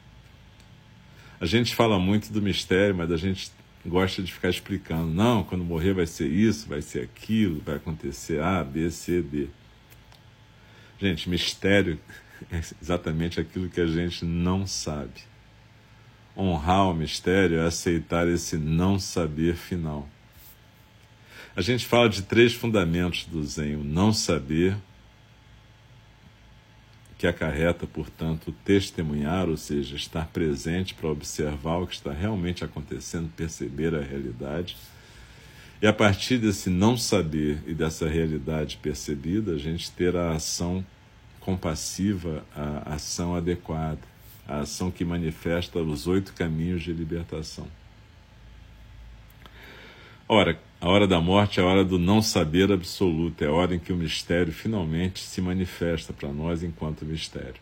A 1.40 1.46
gente 1.46 1.74
fala 1.74 1.98
muito 1.98 2.32
do 2.32 2.40
mistério, 2.40 2.94
mas 2.94 3.10
a 3.10 3.16
gente 3.16 3.50
gosta 3.84 4.22
de 4.22 4.32
ficar 4.32 4.50
explicando. 4.50 5.12
Não, 5.12 5.42
quando 5.42 5.64
morrer 5.64 5.94
vai 5.94 6.06
ser 6.06 6.28
isso, 6.28 6.68
vai 6.68 6.80
ser 6.80 7.00
aquilo, 7.00 7.60
vai 7.66 7.74
acontecer 7.74 8.40
A, 8.40 8.62
B, 8.62 8.88
C, 8.88 9.20
D. 9.20 9.48
Gente, 11.00 11.28
mistério 11.28 11.98
é 12.52 12.60
exatamente 12.80 13.40
aquilo 13.40 13.68
que 13.68 13.80
a 13.80 13.86
gente 13.88 14.24
não 14.24 14.64
sabe. 14.64 15.24
Honrar 16.36 16.88
o 16.88 16.94
mistério 16.94 17.58
é 17.58 17.66
aceitar 17.66 18.28
esse 18.28 18.56
não 18.56 18.96
saber 18.96 19.56
final. 19.56 20.08
A 21.56 21.60
gente 21.60 21.86
fala 21.86 22.08
de 22.08 22.22
três 22.22 22.52
fundamentos 22.52 23.26
do 23.26 23.44
Zen: 23.44 23.76
o 23.76 23.84
não 23.84 24.12
saber, 24.12 24.76
que 27.16 27.28
acarreta, 27.28 27.86
portanto, 27.86 28.52
testemunhar, 28.64 29.48
ou 29.48 29.56
seja, 29.56 29.94
estar 29.94 30.26
presente 30.26 30.94
para 30.94 31.08
observar 31.08 31.76
o 31.76 31.86
que 31.86 31.94
está 31.94 32.12
realmente 32.12 32.64
acontecendo, 32.64 33.30
perceber 33.36 33.94
a 33.94 34.00
realidade. 34.00 34.76
E 35.80 35.86
a 35.86 35.92
partir 35.92 36.38
desse 36.38 36.68
não 36.68 36.96
saber 36.96 37.62
e 37.66 37.74
dessa 37.74 38.08
realidade 38.08 38.78
percebida, 38.78 39.52
a 39.52 39.58
gente 39.58 39.90
ter 39.92 40.16
a 40.16 40.32
ação 40.32 40.84
compassiva 41.38 42.44
a 42.56 42.94
ação 42.94 43.34
adequada, 43.36 44.00
a 44.48 44.60
ação 44.60 44.90
que 44.90 45.04
manifesta 45.04 45.78
os 45.78 46.06
oito 46.06 46.32
caminhos 46.32 46.82
de 46.82 46.92
libertação. 46.92 47.68
Ora, 50.26 50.58
a 50.80 50.88
hora 50.88 51.06
da 51.06 51.20
morte 51.20 51.60
é 51.60 51.62
a 51.62 51.66
hora 51.66 51.84
do 51.84 51.98
não 51.98 52.22
saber 52.22 52.72
absoluto, 52.72 53.44
é 53.44 53.46
a 53.46 53.52
hora 53.52 53.74
em 53.74 53.78
que 53.78 53.92
o 53.92 53.96
mistério 53.96 54.50
finalmente 54.54 55.20
se 55.20 55.38
manifesta 55.42 56.14
para 56.14 56.32
nós 56.32 56.62
enquanto 56.62 57.04
mistério. 57.04 57.60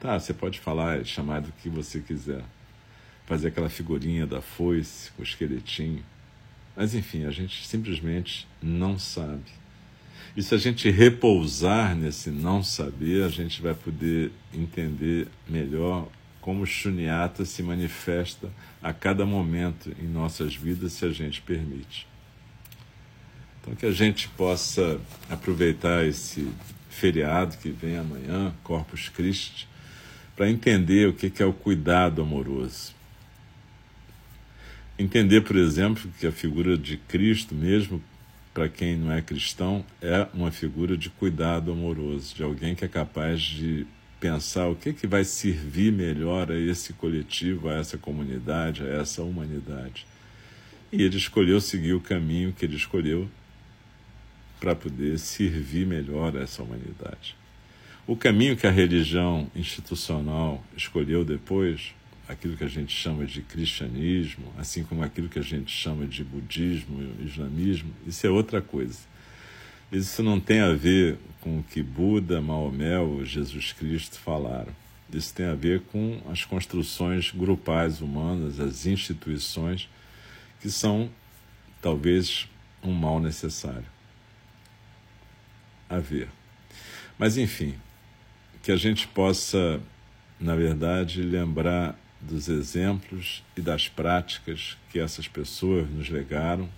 Tá, 0.00 0.18
você 0.18 0.34
pode 0.34 0.58
falar, 0.58 1.04
chamar 1.04 1.42
do 1.42 1.52
que 1.52 1.68
você 1.68 2.00
quiser, 2.00 2.42
fazer 3.24 3.48
aquela 3.48 3.68
figurinha 3.68 4.26
da 4.26 4.42
foice 4.42 5.12
com 5.12 5.22
o 5.22 5.24
esqueletinho, 5.24 6.04
mas 6.74 6.92
enfim, 6.92 7.24
a 7.24 7.30
gente 7.30 7.64
simplesmente 7.64 8.48
não 8.60 8.98
sabe. 8.98 9.52
E 10.36 10.42
se 10.42 10.56
a 10.56 10.58
gente 10.58 10.90
repousar 10.90 11.94
nesse 11.94 12.30
não 12.30 12.64
saber, 12.64 13.22
a 13.22 13.28
gente 13.28 13.62
vai 13.62 13.74
poder 13.74 14.32
entender 14.52 15.28
melhor 15.48 16.08
como 16.46 16.62
o 16.62 16.66
Shunyata 16.66 17.44
se 17.44 17.60
manifesta 17.60 18.48
a 18.80 18.92
cada 18.92 19.26
momento 19.26 19.90
em 20.00 20.06
nossas 20.06 20.54
vidas, 20.54 20.92
se 20.92 21.04
a 21.04 21.10
gente 21.10 21.42
permite. 21.42 22.06
Então, 23.60 23.74
que 23.74 23.84
a 23.84 23.90
gente 23.90 24.28
possa 24.28 25.00
aproveitar 25.28 26.06
esse 26.06 26.48
feriado 26.88 27.56
que 27.56 27.68
vem 27.70 27.98
amanhã, 27.98 28.54
Corpus 28.62 29.08
Christi, 29.08 29.68
para 30.36 30.48
entender 30.48 31.08
o 31.08 31.12
que 31.12 31.42
é 31.42 31.44
o 31.44 31.52
cuidado 31.52 32.22
amoroso. 32.22 32.94
Entender, 34.96 35.40
por 35.40 35.56
exemplo, 35.56 36.08
que 36.20 36.28
a 36.28 36.32
figura 36.32 36.78
de 36.78 36.96
Cristo, 36.96 37.56
mesmo 37.56 38.00
para 38.54 38.68
quem 38.68 38.96
não 38.96 39.10
é 39.10 39.20
cristão, 39.20 39.84
é 40.00 40.28
uma 40.32 40.52
figura 40.52 40.96
de 40.96 41.10
cuidado 41.10 41.72
amoroso, 41.72 42.36
de 42.36 42.44
alguém 42.44 42.76
que 42.76 42.84
é 42.84 42.88
capaz 42.88 43.42
de 43.42 43.84
pensar 44.26 44.66
o 44.66 44.74
que, 44.74 44.92
que 44.92 45.06
vai 45.06 45.24
servir 45.24 45.92
melhor 45.92 46.50
a 46.50 46.58
esse 46.58 46.92
coletivo, 46.92 47.68
a 47.68 47.74
essa 47.74 47.96
comunidade, 47.96 48.82
a 48.82 49.00
essa 49.00 49.22
humanidade. 49.22 50.04
E 50.92 51.00
ele 51.00 51.16
escolheu 51.16 51.60
seguir 51.60 51.92
o 51.92 52.00
caminho 52.00 52.52
que 52.52 52.64
ele 52.64 52.74
escolheu 52.74 53.28
para 54.58 54.74
poder 54.74 55.16
servir 55.20 55.86
melhor 55.86 56.36
a 56.36 56.40
essa 56.40 56.60
humanidade. 56.60 57.36
O 58.04 58.16
caminho 58.16 58.56
que 58.56 58.66
a 58.66 58.70
religião 58.70 59.48
institucional 59.54 60.64
escolheu 60.76 61.24
depois 61.24 61.94
aquilo 62.28 62.56
que 62.56 62.64
a 62.64 62.68
gente 62.68 62.92
chama 62.92 63.26
de 63.26 63.42
cristianismo, 63.42 64.52
assim 64.58 64.82
como 64.82 65.04
aquilo 65.04 65.28
que 65.28 65.38
a 65.38 65.42
gente 65.42 65.70
chama 65.70 66.04
de 66.04 66.24
budismo, 66.24 67.14
islamismo, 67.24 67.92
isso 68.04 68.26
é 68.26 68.30
outra 68.30 68.60
coisa. 68.60 68.98
Isso 69.90 70.22
não 70.22 70.40
tem 70.40 70.60
a 70.60 70.72
ver 70.72 71.16
com 71.40 71.60
o 71.60 71.62
que 71.62 71.80
Buda, 71.80 72.40
Maomé 72.42 72.98
ou 72.98 73.24
Jesus 73.24 73.72
Cristo 73.72 74.18
falaram. 74.18 74.74
Isso 75.12 75.32
tem 75.32 75.46
a 75.46 75.54
ver 75.54 75.82
com 75.92 76.20
as 76.28 76.44
construções 76.44 77.30
grupais 77.30 78.00
humanas, 78.00 78.58
as 78.58 78.84
instituições, 78.84 79.88
que 80.60 80.68
são 80.68 81.08
talvez 81.80 82.48
um 82.82 82.92
mal 82.92 83.20
necessário. 83.20 83.86
A 85.88 85.98
ver. 85.98 86.28
Mas, 87.16 87.36
enfim, 87.36 87.76
que 88.62 88.72
a 88.72 88.76
gente 88.76 89.06
possa, 89.06 89.80
na 90.40 90.56
verdade, 90.56 91.22
lembrar 91.22 91.96
dos 92.20 92.48
exemplos 92.48 93.44
e 93.56 93.60
das 93.60 93.88
práticas 93.88 94.76
que 94.90 94.98
essas 94.98 95.28
pessoas 95.28 95.88
nos 95.88 96.08
legaram 96.08 96.68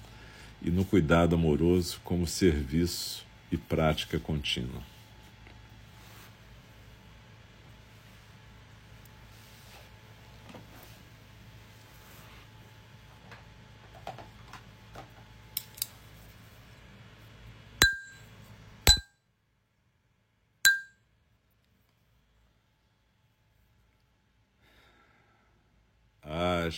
e 0.62 0.70
no 0.70 0.84
cuidado 0.84 1.34
amoroso 1.34 2.00
como 2.04 2.26
serviço 2.26 3.26
e 3.50 3.56
prática 3.56 4.18
contínua. 4.18 4.82
As 26.30 26.77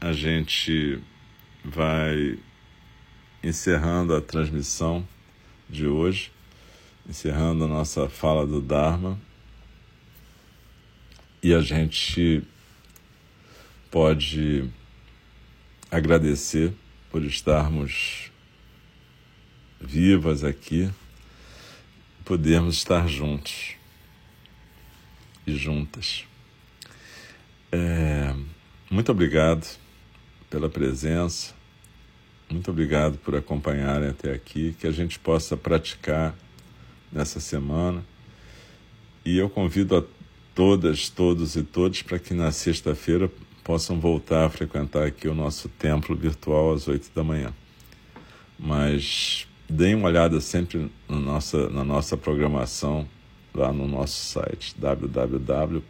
a 0.00 0.14
gente 0.14 0.98
vai 1.62 2.38
encerrando 3.42 4.16
a 4.16 4.20
transmissão 4.20 5.06
de 5.68 5.86
hoje, 5.86 6.32
encerrando 7.06 7.64
a 7.64 7.68
nossa 7.68 8.08
fala 8.08 8.46
do 8.46 8.62
Dharma. 8.62 9.20
E 11.42 11.52
a 11.52 11.60
gente 11.60 12.42
pode 13.90 14.70
agradecer 15.90 16.72
por 17.10 17.22
estarmos 17.22 18.30
vivas 19.78 20.44
aqui, 20.44 20.90
podermos 22.24 22.76
estar 22.76 23.06
juntos 23.06 23.74
e 25.46 25.54
juntas. 25.54 26.24
É, 27.72 28.34
muito 28.90 29.12
obrigado 29.12 29.78
pela 30.50 30.68
presença. 30.68 31.54
Muito 32.50 32.70
obrigado 32.70 33.16
por 33.18 33.36
acompanharem 33.36 34.08
até 34.08 34.32
aqui, 34.32 34.74
que 34.78 34.86
a 34.86 34.90
gente 34.90 35.18
possa 35.18 35.56
praticar 35.56 36.34
nessa 37.12 37.38
semana. 37.38 38.04
E 39.24 39.38
eu 39.38 39.48
convido 39.48 39.96
a 39.96 40.02
todas, 40.54 41.08
todos 41.08 41.54
e 41.54 41.62
todos 41.62 42.02
para 42.02 42.18
que 42.18 42.34
na 42.34 42.50
sexta-feira 42.50 43.30
possam 43.62 44.00
voltar 44.00 44.46
a 44.46 44.50
frequentar 44.50 45.06
aqui 45.06 45.28
o 45.28 45.34
nosso 45.34 45.68
templo 45.68 46.16
virtual 46.16 46.72
às 46.74 46.88
oito 46.88 47.08
da 47.14 47.22
manhã. 47.22 47.54
Mas 48.58 49.46
deem 49.68 49.94
uma 49.94 50.08
olhada 50.08 50.40
sempre 50.40 50.90
na 51.08 51.18
nossa, 51.18 51.70
na 51.70 51.84
nossa 51.84 52.16
programação 52.16 53.08
lá 53.54 53.72
no 53.72 53.86
nosso 53.86 54.32
site 54.32 54.74
www.ng.org. 54.78 55.80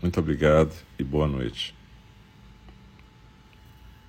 Muito 0.00 0.20
obrigado 0.20 0.72
e 0.98 1.04
boa 1.04 1.26
noite. 1.26 1.79